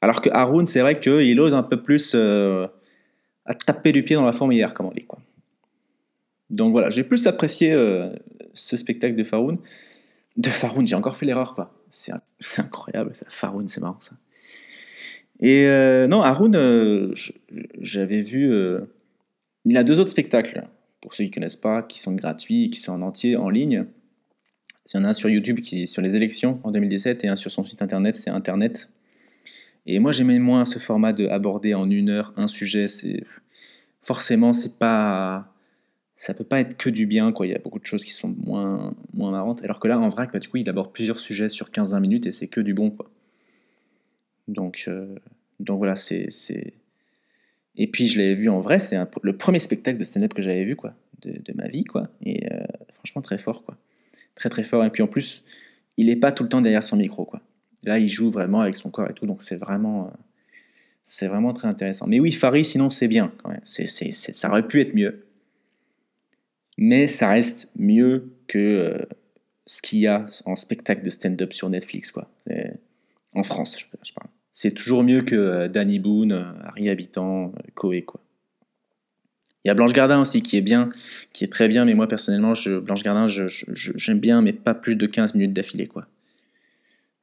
Alors 0.00 0.20
que 0.20 0.28
Haroun, 0.30 0.66
c'est 0.66 0.80
vrai 0.80 0.98
qu'il 0.98 1.40
ose 1.40 1.54
un 1.54 1.62
peu 1.62 1.82
plus... 1.82 2.12
Euh, 2.14 2.66
à 3.46 3.54
taper 3.54 3.92
du 3.92 4.02
pied 4.02 4.16
dans 4.16 4.24
la 4.24 4.32
fourmilière, 4.32 4.74
comme 4.74 4.86
on 4.86 4.92
dit. 4.92 5.04
Quoi. 5.04 5.18
Donc 6.50 6.72
voilà, 6.72 6.90
j'ai 6.90 7.04
plus 7.04 7.26
apprécié 7.26 7.72
euh, 7.72 8.08
ce 8.52 8.76
spectacle 8.76 9.16
de 9.16 9.24
Faroun. 9.24 9.58
De 10.36 10.48
Faroun, 10.48 10.86
j'ai 10.86 10.96
encore 10.96 11.16
fait 11.16 11.26
l'erreur, 11.26 11.54
quoi. 11.54 11.72
C'est, 11.88 12.12
incroyable, 12.58 13.14
ça. 13.14 13.26
Faroun, 13.28 13.68
c'est 13.68 13.80
marrant, 13.80 14.00
ça. 14.00 14.16
Et 15.40 15.66
euh, 15.66 16.06
non, 16.06 16.22
Haroun, 16.22 17.14
j'avais 17.78 18.20
vu. 18.20 18.52
Il 19.64 19.76
a 19.76 19.84
deux 19.84 20.00
autres 20.00 20.10
spectacles, 20.10 20.66
pour 21.00 21.14
ceux 21.14 21.24
qui 21.24 21.30
ne 21.30 21.34
connaissent 21.34 21.56
pas, 21.56 21.82
qui 21.82 21.98
sont 21.98 22.12
gratuits, 22.12 22.70
qui 22.70 22.80
sont 22.80 22.92
en 22.92 23.02
entier 23.02 23.36
en 23.36 23.50
ligne. 23.50 23.86
Il 24.86 24.96
y 24.96 25.00
en 25.00 25.04
a 25.04 25.08
un 25.08 25.12
sur 25.12 25.30
YouTube 25.30 25.60
qui 25.60 25.82
est 25.82 25.86
sur 25.86 26.02
les 26.02 26.16
élections 26.16 26.60
en 26.64 26.70
2017 26.70 27.24
et 27.24 27.28
un 27.28 27.36
sur 27.36 27.50
son 27.50 27.64
site 27.64 27.80
internet, 27.80 28.16
c'est 28.16 28.30
Internet. 28.30 28.90
Et 29.86 29.98
moi, 29.98 30.12
j'aimais 30.12 30.38
moins 30.38 30.64
ce 30.64 30.78
format 30.78 31.12
de 31.12 31.26
aborder 31.26 31.74
en 31.74 31.90
une 31.90 32.10
heure 32.10 32.32
un 32.36 32.46
sujet. 32.46 32.86
Forcément, 34.02 34.52
c'est 34.52 34.78
pas, 34.78 35.54
ça 36.16 36.34
peut 36.34 36.44
pas 36.44 36.60
être 36.60 36.76
que 36.76 36.90
du 36.90 37.06
bien. 37.06 37.32
Il 37.40 37.50
y 37.50 37.54
a 37.54 37.58
beaucoup 37.58 37.78
de 37.78 37.86
choses 37.86 38.04
qui 38.04 38.12
sont 38.12 38.28
moins, 38.28 38.94
moins 39.12 39.30
marrantes. 39.30 39.62
Alors 39.62 39.80
que 39.80 39.88
là, 39.88 39.98
en 39.98 40.08
vrac, 40.08 40.32
bah, 40.32 40.38
du 40.38 40.48
coup, 40.48 40.58
il 40.58 40.68
aborde 40.68 40.92
plusieurs 40.92 41.18
sujets 41.18 41.48
sur 41.48 41.70
15-20 41.70 42.00
minutes 42.00 42.26
et 42.26 42.32
c'est 42.32 42.48
que 42.48 42.60
du 42.60 42.74
bon. 42.74 42.96
Donc, 44.48 44.84
euh, 44.88 45.14
donc 45.60 45.78
voilà, 45.78 45.96
c'est. 45.96 46.28
Et 47.76 47.86
puis 47.86 48.06
je 48.06 48.18
l'avais 48.18 48.34
vu 48.34 48.48
en 48.48 48.60
vrai, 48.60 48.78
c'est 48.78 48.96
le 49.22 49.36
premier 49.36 49.58
spectacle 49.58 49.98
de 49.98 50.04
stand-up 50.04 50.32
que 50.34 50.42
j'avais 50.42 50.64
vu 50.64 50.76
quoi, 50.76 50.94
de, 51.22 51.52
ma 51.54 51.68
vie. 51.68 51.84
quoi. 51.84 52.08
Et 52.22 52.46
euh, 52.52 52.64
franchement, 52.92 53.22
très 53.22 53.38
fort. 53.38 53.64
quoi. 53.64 53.76
Très 54.34 54.48
très 54.48 54.64
fort. 54.64 54.84
Et 54.84 54.90
puis 54.90 55.02
en 55.02 55.06
plus, 55.06 55.44
il 55.96 56.06
n'est 56.06 56.16
pas 56.16 56.32
tout 56.32 56.42
le 56.42 56.48
temps 56.48 56.60
derrière 56.60 56.82
son 56.82 56.96
micro. 56.96 57.24
quoi. 57.24 57.40
Là, 57.84 57.98
il 57.98 58.08
joue 58.08 58.30
vraiment 58.30 58.60
avec 58.60 58.76
son 58.76 58.90
corps 58.90 59.10
et 59.10 59.14
tout, 59.14 59.26
donc 59.26 59.42
c'est 59.42 59.56
vraiment, 59.56 60.06
euh, 60.06 60.10
c'est 61.02 61.26
vraiment 61.26 61.52
très 61.52 61.68
intéressant. 61.68 62.06
Mais 62.06 62.20
oui, 62.20 62.32
Farid, 62.32 62.64
sinon 62.64 62.90
c'est 62.90 63.08
bien 63.08 63.32
quand 63.42 63.50
même. 63.50 63.60
Ça 63.64 64.48
aurait 64.48 64.66
pu 64.66 64.80
être 64.80 64.94
mieux, 64.94 65.26
mais 66.78 67.08
ça 67.08 67.28
reste 67.28 67.68
mieux 67.76 68.32
que 68.46 68.58
euh, 68.58 68.98
ce 69.66 69.82
qu'il 69.82 69.98
y 69.98 70.06
a 70.06 70.26
en 70.46 70.56
spectacle 70.56 71.02
de 71.02 71.10
stand-up 71.10 71.52
sur 71.52 71.68
Netflix, 71.68 72.10
quoi. 72.10 72.30
En 73.34 73.42
France, 73.42 73.78
je 73.78 74.12
parle. 74.12 74.28
C'est 74.56 74.72
toujours 74.72 75.04
mieux 75.04 75.20
que 75.20 75.34
euh, 75.34 75.68
Danny 75.68 75.98
Boone, 75.98 76.32
euh, 76.32 76.44
Harry 76.62 76.88
Habitant, 76.88 77.48
euh, 77.48 77.70
Coé, 77.74 78.02
quoi. 78.02 78.22
Il 79.64 79.68
y 79.68 79.70
a 79.70 79.74
Blanche 79.74 79.92
Gardin 79.92 80.20
aussi 80.20 80.42
qui 80.42 80.56
est 80.56 80.62
bien, 80.62 80.90
qui 81.32 81.44
est 81.44 81.52
très 81.52 81.68
bien, 81.68 81.84
mais 81.84 81.94
moi 81.94 82.06
personnellement, 82.06 82.52
Blanche 82.82 83.02
Gardin, 83.02 83.26
j'aime 83.26 84.20
bien, 84.20 84.42
mais 84.42 84.52
pas 84.52 84.74
plus 84.74 84.94
de 84.94 85.06
15 85.06 85.34
minutes 85.34 85.54
d'affilée, 85.54 85.86
quoi. 85.86 86.06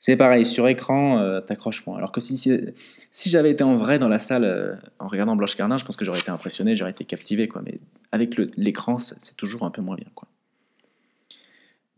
C'est 0.01 0.15
pareil, 0.15 0.47
sur 0.47 0.67
écran, 0.67 1.19
euh, 1.19 1.41
t'accroches 1.41 1.85
moins. 1.85 1.95
Alors 1.95 2.11
que 2.11 2.19
si, 2.19 2.35
si, 2.35 3.29
j'avais 3.29 3.51
été 3.51 3.63
en 3.63 3.75
vrai 3.75 3.99
dans 3.99 4.07
la 4.07 4.17
salle 4.17 4.43
euh, 4.43 4.73
en 4.97 5.07
regardant 5.07 5.35
Blanche 5.35 5.55
Gardin, 5.55 5.77
je 5.77 5.85
pense 5.85 5.95
que 5.95 6.03
j'aurais 6.03 6.19
été 6.19 6.31
impressionné, 6.31 6.75
j'aurais 6.75 6.89
été 6.89 7.05
captivé, 7.05 7.47
quoi. 7.47 7.61
Mais 7.63 7.77
avec 8.11 8.35
l'écran, 8.57 8.97
c'est 8.97 9.37
toujours 9.37 9.61
un 9.61 9.69
peu 9.69 9.83
moins 9.83 9.95
bien, 9.95 10.07
quoi. 10.15 10.27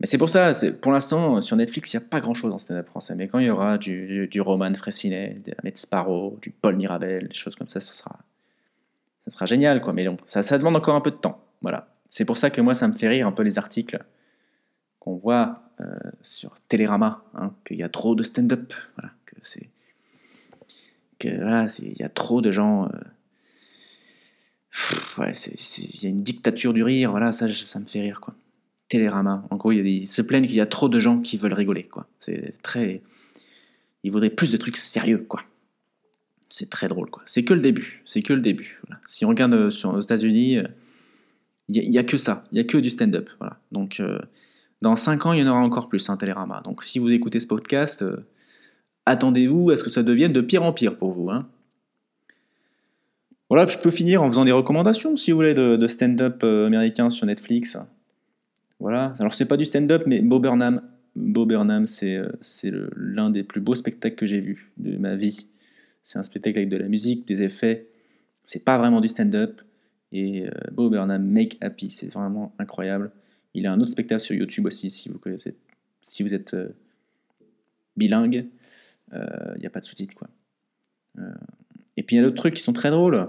Mais 0.04 0.06
c'est 0.06 0.18
pour 0.18 0.28
ça, 0.28 0.52
pour 0.82 0.92
l'instant, 0.92 1.40
sur 1.40 1.56
Netflix, 1.56 1.94
il 1.94 1.96
n'y 1.96 2.04
a 2.04 2.06
pas 2.06 2.20
grand-chose 2.20 2.52
en 2.52 2.58
stand-up 2.58 2.86
français. 2.90 3.14
Mais 3.14 3.26
quand 3.26 3.38
il 3.38 3.46
y 3.46 3.50
aura 3.50 3.78
du, 3.78 4.06
du, 4.06 4.28
du 4.28 4.40
Roman 4.42 4.74
Fressinet, 4.74 5.40
Ahmed 5.56 5.78
Sparrow, 5.78 6.38
du 6.42 6.50
Paul 6.50 6.76
Mirabel, 6.76 7.28
des 7.28 7.34
choses 7.34 7.56
comme 7.56 7.68
ça, 7.68 7.80
ça 7.80 7.94
sera, 7.94 9.46
génial, 9.46 9.80
quoi. 9.80 9.94
Mais 9.94 10.06
bon, 10.06 10.18
ça, 10.22 10.42
demande 10.58 10.76
encore 10.76 10.94
un 10.94 11.00
peu 11.00 11.10
de 11.10 11.16
temps. 11.16 11.42
Voilà. 11.62 11.88
C'est 12.06 12.26
pour 12.26 12.36
ça 12.36 12.50
que 12.50 12.60
moi, 12.60 12.74
ça 12.74 12.86
me 12.86 12.94
fait 12.94 13.08
rire 13.08 13.26
un 13.26 13.32
peu 13.32 13.42
les 13.42 13.56
articles 13.56 13.98
qu'on 14.98 15.16
voit 15.16 15.62
euh, 15.80 15.86
sur 16.20 16.52
Télérama, 16.68 17.24
hein, 17.32 17.54
qu'il 17.64 17.78
y 17.78 17.82
a 17.82 17.88
trop 17.88 18.14
de 18.14 18.22
stand-up. 18.22 18.74
Voilà, 18.98 19.10
que 21.18 21.34
voilà, 21.34 21.66
il 21.78 21.96
y 21.98 22.02
a 22.02 22.10
trop 22.10 22.42
de 22.42 22.52
gens. 22.52 22.90
euh, 25.18 25.30
il 25.78 26.02
y 26.02 26.06
a 26.06 26.10
une 26.10 26.22
dictature 26.22 26.74
du 26.74 26.82
rire, 26.82 27.10
voilà, 27.10 27.32
ça, 27.32 27.48
ça 27.48 27.78
me 27.78 27.86
fait 27.86 28.02
rire, 28.02 28.20
quoi. 28.20 28.34
Télérama, 28.94 29.44
en 29.50 29.56
gros, 29.56 29.72
ils 29.72 30.06
se 30.06 30.22
plaignent 30.22 30.46
qu'il 30.46 30.54
y 30.54 30.60
a 30.60 30.66
trop 30.66 30.88
de 30.88 31.00
gens 31.00 31.18
qui 31.18 31.36
veulent 31.36 31.52
rigoler, 31.52 31.82
quoi. 31.82 32.06
C'est 32.20 32.62
très. 32.62 33.02
Ils 34.04 34.12
voudraient 34.12 34.30
plus 34.30 34.52
de 34.52 34.56
trucs 34.56 34.76
sérieux, 34.76 35.26
quoi. 35.28 35.42
C'est 36.48 36.70
très 36.70 36.86
drôle, 36.86 37.10
quoi. 37.10 37.24
C'est 37.26 37.42
que 37.42 37.54
le 37.54 37.60
début, 37.60 38.04
c'est 38.06 38.22
que 38.22 38.32
le 38.32 38.40
début. 38.40 38.80
Si 39.08 39.24
on 39.24 39.30
regarde 39.30 39.52
euh, 39.54 39.70
sur, 39.70 39.92
aux 39.92 40.00
États-Unis, 40.00 40.58
euh, 40.58 40.68
il 41.66 41.90
n'y 41.90 41.98
a, 41.98 42.04
que 42.04 42.16
ça, 42.16 42.44
il 42.52 42.54
n'y 42.54 42.60
a 42.60 42.64
que 42.64 42.78
du 42.78 42.88
stand-up, 42.88 43.28
voilà. 43.40 43.58
Donc, 43.72 43.98
euh, 43.98 44.20
dans 44.80 44.94
5 44.94 45.26
ans, 45.26 45.32
il 45.32 45.40
y 45.40 45.42
en 45.42 45.50
aura 45.50 45.58
encore 45.58 45.88
plus, 45.88 46.08
un 46.08 46.16
Télérama. 46.16 46.60
Donc, 46.64 46.84
si 46.84 47.00
vous 47.00 47.10
écoutez 47.10 47.40
ce 47.40 47.48
podcast, 47.48 48.04
attendez-vous 49.06 49.70
à 49.70 49.76
ce 49.76 49.82
que 49.82 49.90
ça 49.90 50.04
devienne 50.04 50.32
de 50.32 50.40
pire 50.40 50.62
en 50.62 50.72
pire 50.72 50.96
pour 50.96 51.10
vous, 51.10 51.30
hein. 51.30 51.48
Voilà, 53.50 53.66
je 53.66 53.76
peux 53.76 53.90
finir 53.90 54.22
en 54.22 54.30
faisant 54.30 54.44
des 54.44 54.52
recommandations, 54.52 55.16
si 55.16 55.32
vous 55.32 55.38
voulez, 55.38 55.54
de, 55.54 55.74
de 55.74 55.86
stand-up 55.88 56.44
américain 56.44 57.10
sur 57.10 57.26
Netflix. 57.26 57.76
Voilà. 58.84 59.14
Alors, 59.18 59.32
c'est 59.32 59.46
pas 59.46 59.56
du 59.56 59.64
stand-up, 59.64 60.02
mais 60.06 60.20
Bo 60.20 60.38
Burnham. 60.40 60.82
Bo 61.16 61.46
Burnham, 61.46 61.86
c'est 61.86 62.16
euh, 62.16 62.90
l'un 62.94 63.30
des 63.30 63.42
plus 63.42 63.62
beaux 63.62 63.74
spectacles 63.74 64.16
que 64.16 64.26
j'ai 64.26 64.40
vu 64.40 64.72
de 64.76 64.98
ma 64.98 65.16
vie. 65.16 65.48
C'est 66.02 66.18
un 66.18 66.22
spectacle 66.22 66.58
avec 66.58 66.68
de 66.68 66.76
la 66.76 66.88
musique, 66.88 67.26
des 67.26 67.42
effets. 67.42 67.88
C'est 68.42 68.62
pas 68.62 68.76
vraiment 68.76 69.00
du 69.00 69.08
stand-up. 69.08 69.62
Et 70.12 70.46
euh, 70.46 70.50
Bo 70.70 70.90
Burnham, 70.90 71.24
Make 71.24 71.56
Happy, 71.62 71.88
c'est 71.88 72.12
vraiment 72.12 72.54
incroyable. 72.58 73.10
Il 73.54 73.66
a 73.66 73.72
un 73.72 73.80
autre 73.80 73.90
spectacle 73.90 74.20
sur 74.20 74.34
YouTube 74.34 74.66
aussi, 74.66 74.90
si 74.90 75.08
vous 75.08 75.18
connaissez, 75.18 75.56
si 76.02 76.22
vous 76.22 76.34
êtes 76.34 76.52
euh, 76.52 76.68
bilingue. 77.96 78.46
Il 79.12 79.60
n'y 79.60 79.66
a 79.66 79.70
pas 79.70 79.78
de 79.78 79.84
sous-titres, 79.84 80.16
quoi. 80.16 80.28
Euh, 81.18 81.32
et 81.96 82.02
puis 82.02 82.16
il 82.16 82.18
y 82.18 82.22
a 82.22 82.24
d'autres 82.24 82.36
trucs 82.36 82.54
qui 82.54 82.62
sont 82.62 82.72
très 82.72 82.90
drôles. 82.90 83.28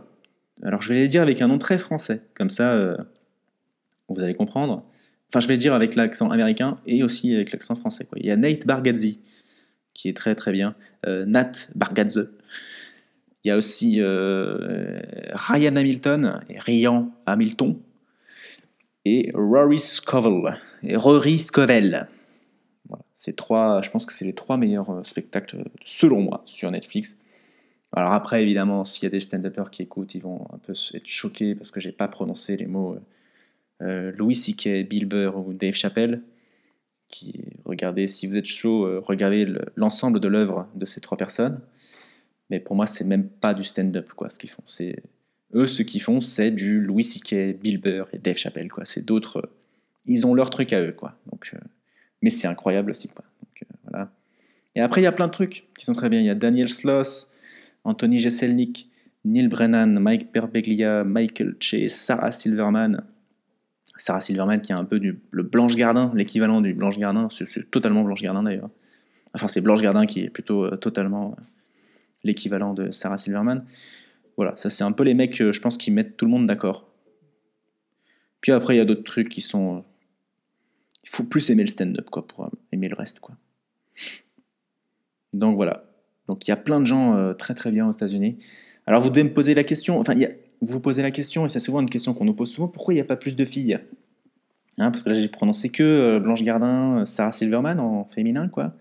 Alors 0.63 0.81
je 0.81 0.93
vais 0.93 0.99
les 0.99 1.07
dire 1.07 1.21
avec 1.21 1.41
un 1.41 1.47
nom 1.47 1.57
très 1.57 1.77
français, 1.77 2.21
comme 2.33 2.49
ça 2.49 2.73
euh, 2.73 2.97
vous 4.07 4.21
allez 4.21 4.35
comprendre. 4.35 4.85
Enfin, 5.29 5.39
je 5.39 5.47
vais 5.47 5.57
dire 5.57 5.73
avec 5.73 5.95
l'accent 5.95 6.29
américain 6.29 6.77
et 6.85 7.03
aussi 7.03 7.33
avec 7.33 7.51
l'accent 7.51 7.75
français. 7.75 8.07
Il 8.15 8.25
y 8.25 8.31
a 8.31 8.37
Nate 8.37 8.65
Bargatze, 8.65 9.17
qui 9.93 10.09
est 10.09 10.15
très 10.15 10.35
très 10.35 10.51
bien. 10.51 10.75
Euh, 11.05 11.25
Nat 11.25 11.51
Bargatze. 11.75 12.29
Il 13.43 13.49
y 13.49 13.51
a 13.51 13.57
aussi 13.57 14.01
euh, 14.01 14.99
Ryan 15.33 15.75
Hamilton 15.75 16.39
et 16.49 16.59
Ryan 16.59 17.11
Hamilton. 17.25 17.77
Et 19.05 19.31
Rory 19.35 19.79
Scovel. 19.79 20.57
Rory 20.93 21.37
Scovel. 21.37 22.07
Voilà. 22.87 23.03
Trois, 23.37 23.81
je 23.81 23.91
pense 23.91 24.05
que 24.05 24.13
c'est 24.13 24.25
les 24.25 24.33
trois 24.33 24.57
meilleurs 24.57 24.89
euh, 24.89 25.03
spectacles, 25.03 25.63
selon 25.83 26.21
moi, 26.21 26.41
sur 26.45 26.71
Netflix. 26.71 27.19
Alors 27.91 28.13
après, 28.13 28.41
évidemment, 28.41 28.83
s'il 28.83 29.03
y 29.03 29.07
a 29.07 29.09
des 29.09 29.19
stand-uppers 29.19 29.69
qui 29.69 29.83
écoutent, 29.83 30.15
ils 30.15 30.21
vont 30.21 30.47
un 30.51 30.57
peu 30.57 30.73
être 30.93 31.07
choqués 31.07 31.55
parce 31.55 31.71
que 31.71 31.79
j'ai 31.79 31.91
pas 31.91 32.07
prononcé 32.07 32.57
les 32.57 32.65
mots 32.65 32.97
euh, 33.81 34.11
Louis 34.17 34.35
C.K., 34.35 34.87
Bill 34.89 35.05
Burr 35.05 35.37
ou 35.47 35.53
Dave 35.53 35.73
Chappelle. 35.75 36.21
Qui, 37.07 37.43
regardez, 37.65 38.07
si 38.07 38.25
vous 38.25 38.35
êtes 38.35 38.45
chaud, 38.47 38.85
euh, 38.85 38.99
regardez 38.99 39.45
le- 39.45 39.65
l'ensemble 39.75 40.19
de 40.19 40.27
l'œuvre 40.27 40.67
de 40.75 40.85
ces 40.85 40.99
trois 41.01 41.17
personnes. 41.17 41.61
Mais 42.49 42.59
pour 42.59 42.75
moi, 42.75 42.85
c'est 42.87 43.03
même 43.03 43.27
pas 43.27 43.53
du 43.53 43.63
stand-up, 43.63 44.09
quoi, 44.15 44.29
ce 44.29 44.39
qu'ils 44.39 44.49
font. 44.49 44.63
Eux, 45.53 45.67
ce 45.67 45.83
qu'ils 45.83 46.01
font, 46.01 46.19
c'est 46.19 46.51
du 46.51 46.81
Louis 46.81 47.03
C.K., 47.03 47.59
Bill 47.59 47.79
Burr 47.79 48.07
et 48.11 48.17
Dave 48.17 48.37
Chappelle, 48.37 48.69
quoi. 48.71 48.85
C'est 48.85 49.05
d'autres. 49.05 49.37
euh, 49.37 49.49
ils 50.07 50.25
ont 50.27 50.33
leur 50.33 50.49
truc 50.49 50.73
à 50.73 50.81
eux, 50.81 50.91
quoi. 50.91 51.17
Donc, 51.31 51.55
mais 52.21 52.29
c'est 52.29 52.47
incroyable 52.47 52.91
aussi, 52.91 53.07
quoi. 53.07 53.23
Voilà. 53.87 54.11
Et 54.75 54.81
après, 54.81 55.01
il 55.01 55.03
y 55.03 55.07
a 55.07 55.11
plein 55.11 55.27
de 55.27 55.31
trucs 55.31 55.67
qui 55.77 55.85
sont 55.85 55.93
très 55.93 56.09
bien. 56.09 56.19
Il 56.19 56.25
y 56.25 56.29
a 56.29 56.35
Daniel 56.35 56.69
Sloss, 56.69 57.31
Anthony 57.83 58.19
Jeselnik, 58.19 58.89
Neil 59.23 59.47
Brennan, 59.47 59.87
Mike 59.99 60.31
Perbeglia, 60.31 61.03
Michael 61.03 61.55
Che, 61.59 61.87
Sarah 61.87 62.31
Silverman. 62.31 63.03
Sarah 63.97 64.21
Silverman 64.21 64.61
qui 64.61 64.71
est 64.71 64.75
un 64.75 64.85
peu 64.85 64.99
du, 64.99 65.19
le 65.31 65.43
Blanche 65.43 65.75
Gardin, 65.75 66.11
l'équivalent 66.15 66.61
du 66.61 66.73
Blanche 66.73 66.97
Gardin, 66.97 67.27
c'est 67.29 67.69
totalement 67.71 68.03
Blanche 68.03 68.21
Gardin 68.21 68.43
d'ailleurs. 68.43 68.69
Enfin, 69.33 69.47
c'est 69.47 69.61
Blanche 69.61 69.81
Gardin 69.81 70.05
qui 70.05 70.21
est 70.21 70.29
plutôt 70.29 70.65
euh, 70.65 70.77
totalement 70.77 71.35
euh, 71.37 71.43
l'équivalent 72.23 72.73
de 72.73 72.91
Sarah 72.91 73.17
Silverman. 73.17 73.65
Voilà, 74.37 74.55
ça 74.57 74.69
c'est 74.69 74.83
un 74.83 74.91
peu 74.91 75.03
les 75.03 75.13
mecs, 75.13 75.39
euh, 75.41 75.51
je 75.51 75.61
pense, 75.61 75.77
qui 75.77 75.91
mettent 75.91 76.17
tout 76.17 76.25
le 76.25 76.31
monde 76.31 76.45
d'accord. 76.45 76.87
Puis 78.41 78.51
après, 78.51 78.75
il 78.75 78.77
y 78.77 78.81
a 78.81 78.85
d'autres 78.85 79.03
trucs 79.03 79.29
qui 79.29 79.41
sont. 79.41 79.83
Il 81.03 81.09
faut 81.09 81.23
plus 81.23 81.49
aimer 81.49 81.63
le 81.63 81.69
stand-up, 81.69 82.09
quoi, 82.09 82.25
pour 82.25 82.49
aimer 82.71 82.87
le 82.87 82.95
reste, 82.95 83.19
quoi. 83.19 83.35
Donc 85.33 85.55
voilà. 85.55 85.85
Donc 86.27 86.47
il 86.47 86.51
y 86.51 86.53
a 86.53 86.57
plein 86.57 86.79
de 86.79 86.85
gens 86.85 87.33
très 87.35 87.53
très 87.53 87.71
bien 87.71 87.87
aux 87.87 87.91
États-Unis. 87.91 88.37
Alors 88.87 89.01
vous 89.01 89.09
devez 89.09 89.23
me 89.23 89.33
poser 89.33 89.53
la 89.53 89.63
question, 89.63 89.99
enfin 89.99 90.13
il 90.13 90.21
y 90.21 90.25
a- 90.25 90.31
vous 90.65 90.79
posez 90.79 91.01
la 91.01 91.11
question, 91.11 91.45
et 91.45 91.47
c'est 91.47 91.59
souvent 91.59 91.81
une 91.81 91.89
question 91.89 92.13
qu'on 92.13 92.25
nous 92.25 92.33
pose 92.33 92.51
souvent, 92.51 92.67
pourquoi 92.67 92.93
il 92.93 92.97
n'y 92.97 93.01
a 93.01 93.05
pas 93.05 93.15
plus 93.15 93.35
de 93.35 93.45
filles? 93.45 93.79
Hein, 94.77 94.91
Parce 94.91 95.03
que 95.03 95.09
là 95.09 95.15
j'ai 95.15 95.27
prononcé 95.27 95.69
que 95.69 95.83
euh, 95.83 96.19
Blanche 96.19 96.43
Gardin, 96.43 97.01
euh, 97.01 97.05
Sarah 97.05 97.31
Silverman 97.31 97.79
en 97.79 98.05
féminin, 98.05 98.49
quoi. 98.49 98.73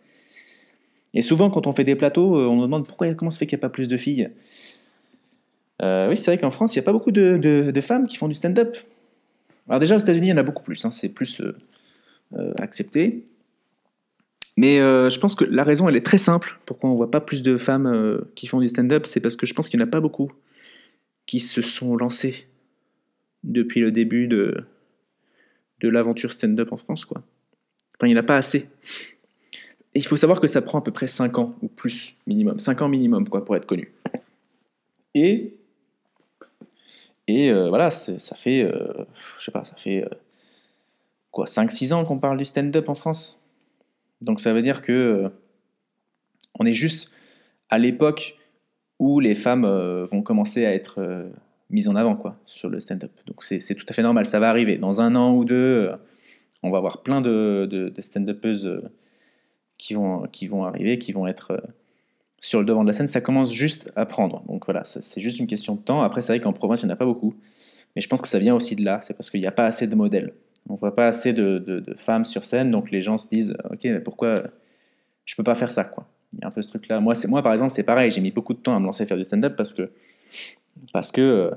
Et 1.12 1.22
souvent 1.22 1.50
quand 1.50 1.66
on 1.66 1.72
fait 1.72 1.84
des 1.84 1.94
plateaux, 1.94 2.36
euh, 2.36 2.46
on 2.46 2.56
nous 2.56 2.62
demande 2.62 2.86
pourquoi, 2.86 3.14
comment 3.14 3.30
se 3.30 3.38
fait 3.38 3.46
qu'il 3.46 3.56
n'y 3.56 3.60
a 3.60 3.66
pas 3.66 3.72
plus 3.72 3.88
de 3.88 3.96
filles? 3.96 4.30
Oui, 5.82 6.16
c'est 6.16 6.30
vrai 6.30 6.38
qu'en 6.38 6.50
France, 6.50 6.74
il 6.74 6.78
n'y 6.78 6.82
a 6.82 6.86
pas 6.86 6.94
beaucoup 6.94 7.10
de, 7.10 7.80
femmes 7.82 8.06
qui 8.06 8.16
font 8.16 8.26
du 8.26 8.32
stand-up. 8.32 8.74
Alors 9.68 9.80
déjà 9.80 9.96
aux 9.96 9.98
États-Unis, 9.98 10.28
il 10.28 10.30
y 10.30 10.32
en 10.32 10.38
a 10.38 10.42
beaucoup 10.42 10.62
plus, 10.62 10.82
hein, 10.86 10.90
c'est 10.90 11.10
plus 11.10 11.42
accepté. 12.58 13.26
Mais 14.56 14.78
je 14.78 15.18
pense 15.18 15.34
que 15.34 15.44
la 15.44 15.62
raison, 15.62 15.86
elle 15.86 15.96
est 15.96 16.06
très 16.06 16.16
simple. 16.16 16.58
Pourquoi 16.64 16.88
on 16.88 16.94
voit 16.94 17.10
pas 17.10 17.20
plus 17.20 17.42
de 17.42 17.58
femmes 17.58 18.24
qui 18.34 18.46
font 18.46 18.60
du 18.60 18.68
stand-up, 18.68 19.04
c'est 19.04 19.20
parce 19.20 19.36
que 19.36 19.44
je 19.44 19.52
pense 19.52 19.68
qu'il 19.68 19.78
n'y 19.78 19.84
en 19.84 19.88
a 19.88 19.90
pas 19.90 20.00
beaucoup 20.00 20.32
qui 21.26 21.40
se 21.40 21.62
sont 21.62 21.96
lancées 21.96 22.46
depuis 23.42 23.80
le 23.80 23.90
début 23.90 24.26
de, 24.26 24.66
de 25.80 25.88
l'aventure 25.88 26.32
stand-up 26.32 26.72
en 26.72 26.76
France, 26.76 27.04
quoi. 27.04 27.22
Enfin, 27.96 28.08
il 28.08 28.14
n'y 28.14 28.16
en 28.16 28.20
a 28.20 28.24
pas 28.24 28.36
assez. 28.36 28.68
Il 29.94 30.04
faut 30.04 30.16
savoir 30.16 30.40
que 30.40 30.46
ça 30.46 30.60
prend 30.60 30.78
à 30.78 30.82
peu 30.82 30.90
près 30.90 31.06
5 31.06 31.38
ans 31.38 31.54
ou 31.62 31.68
plus 31.68 32.16
minimum. 32.26 32.58
5 32.58 32.82
ans 32.82 32.88
minimum, 32.88 33.28
quoi, 33.28 33.44
pour 33.44 33.54
être 33.56 33.66
connu. 33.66 33.92
Et, 35.14 35.56
et 37.28 37.50
euh, 37.50 37.68
voilà, 37.68 37.90
ça 37.90 38.34
fait, 38.34 38.62
euh, 38.62 39.04
je 39.38 39.44
sais 39.44 39.52
pas, 39.52 39.64
ça 39.64 39.76
fait 39.76 40.04
euh, 40.04 40.08
quoi, 41.30 41.46
5-6 41.46 41.92
ans 41.92 42.04
qu'on 42.04 42.18
parle 42.18 42.36
du 42.36 42.44
stand-up 42.44 42.88
en 42.88 42.94
France. 42.94 43.40
Donc 44.22 44.40
ça 44.40 44.52
veut 44.52 44.62
dire 44.62 44.82
que 44.82 45.30
on 46.58 46.66
est 46.66 46.74
juste 46.74 47.10
à 47.68 47.78
l'époque 47.78 48.36
où 48.98 49.20
les 49.20 49.34
femmes 49.34 49.66
vont 50.10 50.22
commencer 50.22 50.66
à 50.66 50.74
être 50.74 51.30
mises 51.70 51.88
en 51.88 51.96
avant 51.96 52.16
quoi, 52.16 52.36
sur 52.46 52.68
le 52.68 52.80
stand-up. 52.80 53.12
Donc 53.26 53.42
c'est 53.42 53.74
tout 53.74 53.86
à 53.88 53.92
fait 53.92 54.02
normal, 54.02 54.26
ça 54.26 54.38
va 54.40 54.48
arriver. 54.48 54.76
Dans 54.76 55.00
un 55.00 55.14
an 55.16 55.34
ou 55.34 55.44
deux, 55.44 55.90
on 56.62 56.70
va 56.70 56.78
avoir 56.78 57.02
plein 57.02 57.20
de, 57.20 57.92
stand-upeuses 57.98 58.82
qui 59.78 59.94
vont, 59.94 60.22
qui 60.30 60.46
vont 60.46 60.64
arriver, 60.64 60.98
qui 60.98 61.12
vont 61.12 61.26
être 61.26 61.60
sur 62.44 62.60
le 62.60 62.66
devant 62.66 62.82
de 62.82 62.88
la 62.88 62.92
scène, 62.92 63.06
ça 63.06 63.22
commence 63.22 63.52
juste 63.52 63.90
à 63.96 64.04
prendre. 64.04 64.44
Donc 64.46 64.66
voilà, 64.66 64.84
c'est 64.84 65.20
juste 65.20 65.38
une 65.38 65.46
question 65.46 65.76
de 65.76 65.80
temps. 65.80 66.02
Après, 66.02 66.20
c'est 66.20 66.32
vrai 66.32 66.40
qu'en 66.40 66.52
province, 66.52 66.82
il 66.82 66.86
n'y 66.86 66.92
en 66.92 66.94
a 66.94 66.96
pas 66.96 67.06
beaucoup. 67.06 67.34
Mais 67.96 68.02
je 68.02 68.08
pense 68.08 68.20
que 68.20 68.28
ça 68.28 68.38
vient 68.38 68.54
aussi 68.54 68.76
de 68.76 68.84
là. 68.84 69.00
C'est 69.02 69.14
parce 69.14 69.30
qu'il 69.30 69.40
n'y 69.40 69.46
a 69.46 69.52
pas 69.52 69.64
assez 69.64 69.86
de 69.86 69.96
modèles. 69.96 70.34
On 70.68 70.74
ne 70.74 70.78
voit 70.78 70.94
pas 70.94 71.08
assez 71.08 71.32
de, 71.32 71.82
femmes 71.96 72.26
sur 72.26 72.44
scène. 72.44 72.70
Donc 72.70 72.90
les 72.90 73.00
gens 73.00 73.16
se 73.16 73.28
disent 73.28 73.56
Ok, 73.70 73.80
mais 73.84 74.00
pourquoi 74.00 74.42
je 75.24 75.34
peux 75.36 75.42
pas 75.42 75.54
faire 75.54 75.70
ça 75.70 75.84
quoi? 75.84 76.06
Il 76.34 76.40
y 76.40 76.44
a 76.44 76.48
un 76.48 76.50
peu 76.50 76.62
ce 76.62 76.68
truc-là. 76.68 77.00
Moi, 77.00 77.14
moi, 77.28 77.42
par 77.42 77.52
exemple, 77.52 77.72
c'est 77.72 77.82
pareil. 77.82 78.10
J'ai 78.10 78.20
mis 78.20 78.30
beaucoup 78.30 78.54
de 78.54 78.58
temps 78.58 78.76
à 78.76 78.80
me 78.80 78.84
lancer 78.84 79.04
à 79.04 79.06
faire 79.06 79.16
du 79.16 79.24
stand-up 79.24 79.54
parce 79.56 79.72
que, 79.72 79.90
parce 80.92 81.12
que 81.12 81.52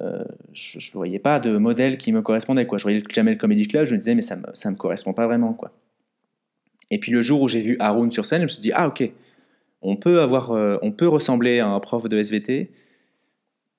euh, 0.00 0.24
je 0.52 0.78
ne 0.78 0.92
voyais 0.92 1.18
pas 1.18 1.40
de 1.40 1.56
modèle 1.58 1.98
qui 1.98 2.12
me 2.12 2.22
correspondait. 2.22 2.66
Quoi. 2.66 2.78
Je 2.78 2.84
voyais 2.84 3.00
jamais 3.10 3.32
le 3.32 3.38
Comedy 3.38 3.66
Club. 3.66 3.86
Je 3.86 3.92
me 3.92 3.98
disais 3.98 4.14
Mais 4.14 4.22
ça 4.22 4.36
ne 4.36 4.42
me, 4.42 4.46
ça 4.54 4.70
me 4.70 4.76
correspond 4.76 5.12
pas 5.12 5.26
vraiment. 5.26 5.52
quoi. 5.52 5.72
Et 6.90 6.98
puis 6.98 7.12
le 7.12 7.22
jour 7.22 7.42
où 7.42 7.48
j'ai 7.48 7.60
vu 7.60 7.76
Haroun 7.78 8.10
sur 8.10 8.24
scène, 8.24 8.40
je 8.40 8.44
me 8.44 8.48
suis 8.48 8.62
dit 8.62 8.72
Ah, 8.74 8.88
ok 8.88 9.10
on 9.82 9.96
peut, 9.96 10.20
avoir, 10.20 10.50
euh, 10.50 10.76
on 10.82 10.92
peut 10.92 11.08
ressembler 11.08 11.60
à 11.60 11.68
un 11.68 11.80
prof 11.80 12.08
de 12.08 12.18
SVT 12.18 12.70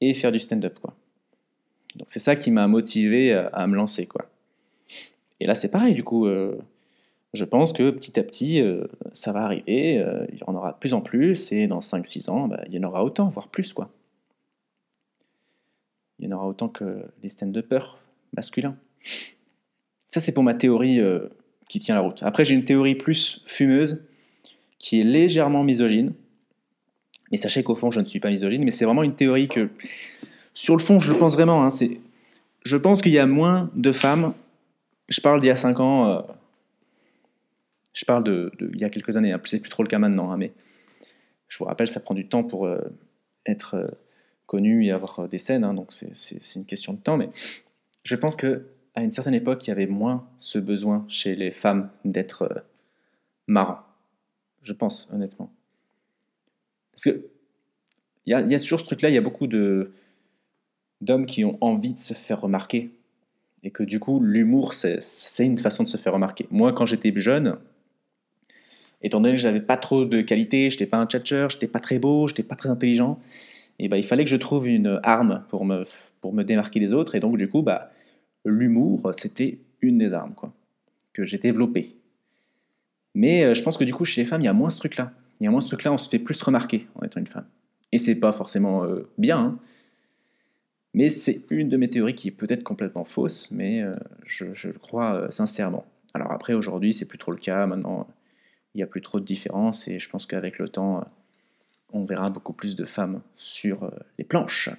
et 0.01 0.13
faire 0.13 0.31
du 0.31 0.39
stand-up. 0.39 0.79
Quoi. 0.79 0.95
Donc 1.95 2.10
c'est 2.10 2.19
ça 2.19 2.36
qui 2.36 2.51
m'a 2.51 2.67
motivé 2.67 3.34
à, 3.34 3.67
me 3.67 3.75
lancer. 3.75 4.07
Quoi. 4.07 4.25
Et 5.39 5.45
là 5.45 5.55
c'est 5.55 5.69
pareil, 5.69 5.93
du 5.93 6.03
coup, 6.03 6.25
euh, 6.25 6.57
je 7.34 7.46
pense 7.46 7.74
que 7.74 7.91
petit 7.91 8.20
à 8.20 8.24
petit, 8.24 8.62
euh, 8.62 8.86
ça 9.13 9.32
va 9.32 9.44
arriver, 9.44 10.04
il 10.32 10.38
y 10.38 10.44
en 10.46 10.56
aura 10.56 10.74
de 10.74 10.78
plus 10.78 10.94
en 10.94 11.02
plus, 11.02 11.52
et 11.52 11.67
dans 11.67 11.80
5-6 11.80 12.30
ans, 12.30 12.48
bah, 12.48 12.62
il 12.67 12.74
y 12.74 12.80
en 12.80 12.84
aura 12.84 13.04
autant, 13.04 13.28
voire 13.30 13.48
plus. 13.48 13.74
quoi. 13.74 13.89
Il 16.20 16.26
y 16.26 16.34
en 16.34 16.38
aura 16.38 16.48
autant 16.48 16.67
que 16.67 17.06
les 17.24 17.30
stand-uppers 17.30 18.02
masculins. 18.36 18.76
Ça 20.06 20.20
c'est 20.20 20.34
pour 20.34 20.44
ma 20.44 20.54
théorie 20.54 21.00
qui 21.70 21.80
tient 21.80 21.96
la 21.96 22.02
route. 22.02 22.22
Après 22.22 22.46
j'ai 22.46 22.54
une 22.54 22.65
théorie 22.65 22.96
plus 22.96 23.41
fumeuse 23.46 24.04
qui 24.82 25.00
est 25.00 25.04
légèrement 25.04 25.63
misogyne. 25.63 26.13
Mais 27.32 27.38
sachez 27.38 27.63
qu'au 27.63 27.76
fond, 27.76 27.91
je 27.91 28.00
ne 28.00 28.06
suis 28.06 28.20
pas 28.20 28.30
misogyne, 28.30 28.63
mais 28.65 28.72
c'est 28.72 28.84
vraiment 28.84 29.04
une 29.04 29.15
théorie 29.15 29.48
que, 29.48 29.70
sur 30.54 30.76
le 30.76 30.82
fond, 30.82 31.00
je 31.00 31.12
le 31.13 31.17
pense 31.17 31.34
vraiment. 31.34 31.63
Hein, 31.63 31.70
je 32.63 32.78
pense 32.78 33.02
qu'il 33.02 33.13
y 33.13 33.20
a 33.20 33.26
moins 33.26 33.70
de 33.76 33.91
femmes. 33.91 34.34
Je 35.08 35.22
parle 35.22 35.39
d'il 35.39 35.48
y 35.48 35.52
a 35.52 35.56
5 35.56 35.80
ans. 35.80 36.26
Euh, 37.91 37.99
je 37.99 38.06
parle 38.06 38.23
de, 38.23 38.51
il 38.73 38.80
y 38.80 38.84
a 38.84 38.89
quelques 38.89 39.17
années. 39.17 39.32
Hein, 39.32 39.41
c'est 39.45 39.60
plus 39.60 39.69
trop 39.69 39.84
le 39.84 39.89
cas 39.89 39.99
maintenant. 39.99 40.32
Hein, 40.32 40.38
mais 40.38 40.54
je 41.47 41.58
vous 41.58 41.65
rappelle, 41.65 41.88
ça 41.88 41.99
prend 41.99 42.15
du 42.15 42.27
temps 42.27 42.43
pour 42.43 42.65
euh, 42.65 42.80
être 43.45 43.75
euh, 43.75 43.88
connu 44.45 44.86
et 44.86 44.91
avoir 44.91 45.27
des 45.27 45.38
scènes. 45.38 45.73
donc 45.75 45.91
c'est, 45.91 46.56
une 46.56 46.65
question 46.65 46.93
de 46.93 46.99
temps. 46.99 47.17
Mais 47.17 47.30
je 48.04 48.15
pense 48.15 48.36
que 48.36 48.67
à 48.95 49.04
une 49.04 49.12
certaine 49.12 49.34
époque, 49.34 49.65
il 49.67 49.69
y 49.69 49.71
avait 49.71 49.88
moins 49.88 50.27
ce 50.38 50.60
besoin 50.60 51.06
chez 51.08 51.36
les 51.36 51.51
femmes 51.51 51.89
d'être 52.04 52.65
marrant 53.47 53.80
je 54.63 54.73
pense, 54.73 55.10
honnêtement. 55.12 55.51
Parce 56.91 57.06
que 57.06 57.25
il 58.25 58.32
y 58.32 58.34
a, 58.34 58.41
y 58.41 58.54
a, 58.54 58.60
toujours 58.60 58.80
ce 58.80 58.86
truc-là, 58.86 59.10
il 59.10 59.15
y 59.15 59.17
a 59.17 59.21
beaucoup 59.21 59.47
d'hommes 59.47 61.25
qui 61.25 61.43
ont 61.43 61.58
envie 61.62 61.93
de 61.93 61.97
se 61.97 62.13
faire 62.13 62.39
remarquer. 62.39 62.91
Et 63.63 63.71
que 63.71 63.84
du 63.84 63.99
coup, 63.99 64.19
l'humour, 64.19 64.73
c'est 64.73 65.45
une 65.45 65.58
façon 65.58 65.84
de 65.84 65.88
se 65.88 65.97
faire 65.97 66.13
remarquer. 66.13 66.47
Moi, 66.51 66.73
quand 66.73 66.86
j'étais 66.86 67.12
jeune, 67.15 67.58
étant 69.03 69.21
donné 69.21 69.35
que 69.35 69.41
j'avais 69.41 69.61
pas 69.61 69.77
trop 69.77 70.05
de 70.05 70.21
qualité, 70.21 70.69
j'étais 70.69 70.85
pas 70.85 70.97
un 70.97 71.07
je 71.11 71.47
j'étais 71.49 71.67
pas 71.67 71.79
très 71.79 71.99
beau, 71.99 72.27
j'étais 72.27 72.43
pas 72.43 72.55
très 72.55 72.69
intelligent, 72.69 73.19
et 73.79 73.87
bah, 73.87 73.97
il 73.97 74.03
fallait 74.03 74.23
que 74.23 74.29
je 74.29 74.35
trouve 74.35 74.67
une 74.67 74.99
arme 75.01 75.43
pour 75.49 75.65
me, 75.65 75.83
pour 76.21 76.33
me 76.33 76.43
démarquer 76.43 76.79
des 76.79 76.93
autres. 76.93 77.15
Et 77.15 77.19
donc, 77.19 77.37
du 77.37 77.49
coup, 77.49 77.63
bah, 77.63 77.91
l'humour, 78.45 79.11
c'était 79.17 79.57
une 79.81 79.97
des 79.97 80.13
armes 80.13 80.35
quoi, 80.35 80.53
que 81.13 81.25
j'ai 81.25 81.39
développées. 81.39 81.95
Mais 83.15 83.43
euh, 83.43 83.53
je 83.55 83.63
pense 83.63 83.77
que 83.77 83.83
du 83.83 83.93
coup, 83.93 84.05
chez 84.05 84.21
les 84.21 84.25
femmes, 84.25 84.41
il 84.41 84.45
y 84.45 84.49
a 84.49 84.53
moins 84.53 84.69
ce 84.69 84.77
truc-là. 84.77 85.11
Il 85.39 85.45
y 85.45 85.47
a 85.47 85.51
moins 85.51 85.61
ce 85.61 85.67
truc-là, 85.67 85.91
on 85.91 85.97
se 85.97 86.09
fait 86.09 86.19
plus 86.19 86.39
remarquer 86.43 86.87
en 86.93 87.03
étant 87.03 87.19
une 87.19 87.27
femme. 87.27 87.47
Et 87.91 87.97
c'est 87.97 88.15
pas 88.15 88.31
forcément 88.31 88.85
euh, 88.85 89.09
bien, 89.17 89.39
hein. 89.39 89.59
mais 90.93 91.09
c'est 91.09 91.43
une 91.49 91.67
de 91.67 91.75
mes 91.75 91.89
théories 91.89 92.13
qui 92.13 92.27
est 92.27 92.31
peut-être 92.31 92.63
complètement 92.63 93.03
fausse, 93.03 93.49
mais 93.51 93.81
euh, 93.81 93.91
je, 94.23 94.45
le 94.67 94.77
crois 94.77 95.27
sincèrement. 95.31 95.85
Alors 96.13 96.31
après, 96.31 96.53
aujourd'hui, 96.53 96.93
c'est 96.93 97.05
plus 97.05 97.17
trop 97.17 97.31
le 97.31 97.37
cas. 97.37 97.65
Maintenant, 97.65 98.07
il 98.73 98.77
n'y 98.77 98.84
a 98.84 98.88
plus 98.88 99.01
trop 99.01 99.19
de 99.19 99.25
différence, 99.25 99.88
et 99.88 99.99
je 99.99 100.10
pense 100.10 100.25
qu'avec 100.25 100.60
le 100.60 100.69
temps, 100.69 101.03
on 101.91 102.03
verra 102.03 102.29
beaucoup 102.29 102.53
plus 102.53 102.75
de 102.75 102.86
femmes 102.86 103.21
sur 103.36 103.91
les 104.17 104.23
planches. 104.23 104.69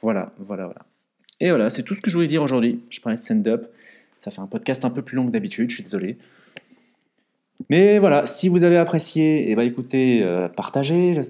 Voilà, 0.00 0.30
voilà, 0.38 0.64
voilà. 0.66 0.86
Et 1.40 1.48
voilà, 1.48 1.70
c'est 1.70 1.82
tout 1.82 1.94
ce 1.94 2.00
que 2.00 2.10
je 2.10 2.16
voulais 2.16 2.28
dire 2.28 2.42
aujourd'hui. 2.42 2.84
Je 2.90 3.00
parlais 3.00 3.16
de 3.16 3.22
stand-up. 3.22 3.66
Ça 4.18 4.30
fait 4.30 4.40
un 4.40 4.46
podcast 4.46 4.84
un 4.84 4.90
peu 4.90 5.02
plus 5.02 5.16
long 5.16 5.26
que 5.26 5.32
d'habitude, 5.32 5.70
je 5.70 5.76
suis 5.76 5.82
désolé. 5.82 6.18
Mais 7.68 7.98
voilà, 7.98 8.26
si 8.26 8.48
vous 8.48 8.64
avez 8.64 8.76
apprécié, 8.78 9.50
eh 9.50 9.54
ben 9.54 9.62
écoutez, 9.62 10.22
euh, 10.22 10.48
partagez, 10.48 11.20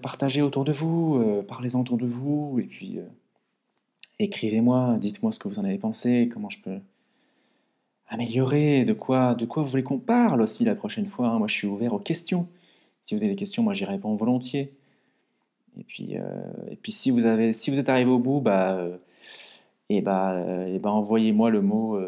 partagez 0.00 0.40
autour 0.42 0.64
de 0.64 0.72
vous, 0.72 1.16
euh, 1.16 1.42
parlez-en 1.42 1.80
autour 1.80 1.98
de 1.98 2.06
vous, 2.06 2.58
et 2.58 2.64
puis 2.64 2.98
euh, 2.98 3.02
écrivez-moi, 4.18 4.96
dites-moi 4.98 5.30
ce 5.30 5.38
que 5.38 5.48
vous 5.48 5.58
en 5.58 5.64
avez 5.64 5.78
pensé, 5.78 6.28
comment 6.32 6.48
je 6.48 6.60
peux 6.60 6.78
améliorer, 8.08 8.84
de 8.84 8.92
quoi, 8.92 9.34
de 9.34 9.44
quoi 9.44 9.62
vous 9.62 9.68
voulez 9.68 9.82
qu'on 9.82 9.98
parle 9.98 10.42
aussi 10.42 10.64
la 10.64 10.74
prochaine 10.74 11.06
fois. 11.06 11.28
Hein. 11.28 11.38
Moi, 11.38 11.48
je 11.48 11.54
suis 11.54 11.66
ouvert 11.66 11.92
aux 11.92 11.98
questions. 11.98 12.48
Si 13.00 13.14
vous 13.14 13.22
avez 13.22 13.30
des 13.30 13.36
questions, 13.36 13.62
moi, 13.62 13.74
j'y 13.74 13.84
réponds 13.84 14.14
volontiers. 14.16 14.72
Et 15.78 15.84
puis, 15.84 16.14
et 16.70 16.76
puis 16.76 16.92
si 16.92 17.10
vous 17.10 17.24
avez, 17.26 17.52
si 17.52 17.70
vous 17.70 17.80
êtes 17.80 17.88
arrivé 17.88 18.10
au 18.10 18.20
bout, 18.20 18.40
bah, 18.40 18.78
et 19.88 19.96
eh 19.96 20.00
bah, 20.00 20.40
et 20.68 20.78
bah 20.78 20.92
envoyez-moi 20.92 21.50
le 21.50 21.60
mot 21.60 21.98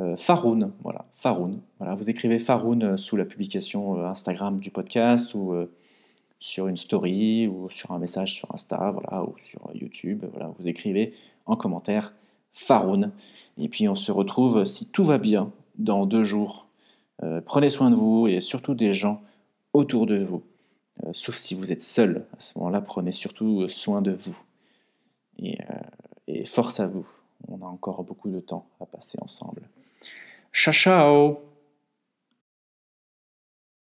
euh, 0.00 0.16
Faroun, 0.16 0.72
voilà, 0.82 1.04
Faroun. 1.12 1.60
Voilà, 1.78 1.94
vous 1.94 2.08
écrivez 2.08 2.38
Faroun 2.38 2.82
euh, 2.82 2.96
sous 2.96 3.16
la 3.16 3.26
publication 3.26 3.98
euh, 3.98 4.06
Instagram 4.06 4.58
du 4.58 4.70
podcast 4.70 5.34
ou 5.34 5.54
sur 6.38 6.68
une 6.68 6.78
story 6.78 7.46
ou 7.48 7.68
sur 7.68 7.90
un 7.92 7.98
message 7.98 8.34
sur 8.34 8.52
Insta, 8.54 8.92
voilà, 8.92 9.24
ou 9.24 9.34
sur 9.36 9.60
YouTube. 9.74 10.24
Voilà, 10.32 10.50
vous 10.58 10.66
écrivez 10.66 11.12
en 11.44 11.56
commentaire 11.56 12.14
Faroun. 12.52 13.12
Et 13.58 13.68
puis 13.68 13.88
on 13.88 13.94
se 13.94 14.12
retrouve, 14.12 14.64
si 14.64 14.86
tout 14.88 15.04
va 15.04 15.18
bien, 15.18 15.52
dans 15.76 16.06
deux 16.06 16.24
jours. 16.24 16.66
prenez 17.46 17.70
soin 17.70 17.90
de 17.90 17.96
vous 17.96 18.26
et 18.26 18.40
surtout 18.40 18.74
des 18.74 18.94
gens 18.94 19.22
autour 19.72 20.06
de 20.06 20.18
vous. 20.18 20.42
sauf 21.12 21.36
si 21.36 21.54
vous 21.54 21.72
êtes 21.72 21.82
seul. 21.82 22.26
À 22.36 22.40
ce 22.40 22.58
moment-là, 22.58 22.80
prenez 22.80 23.12
surtout 23.12 23.68
soin 23.68 24.02
de 24.02 24.12
vous. 24.12 24.36
et 25.38 26.44
force 26.44 26.80
à 26.80 26.86
vous. 26.86 27.06
On 27.48 27.62
a 27.62 27.66
encore 27.66 28.02
beaucoup 28.04 28.30
de 28.30 28.40
temps 28.40 28.66
à 28.80 28.86
passer 28.86 29.18
ensemble. 29.20 29.68
Ciao, 30.52 30.74
ciao 30.74 31.49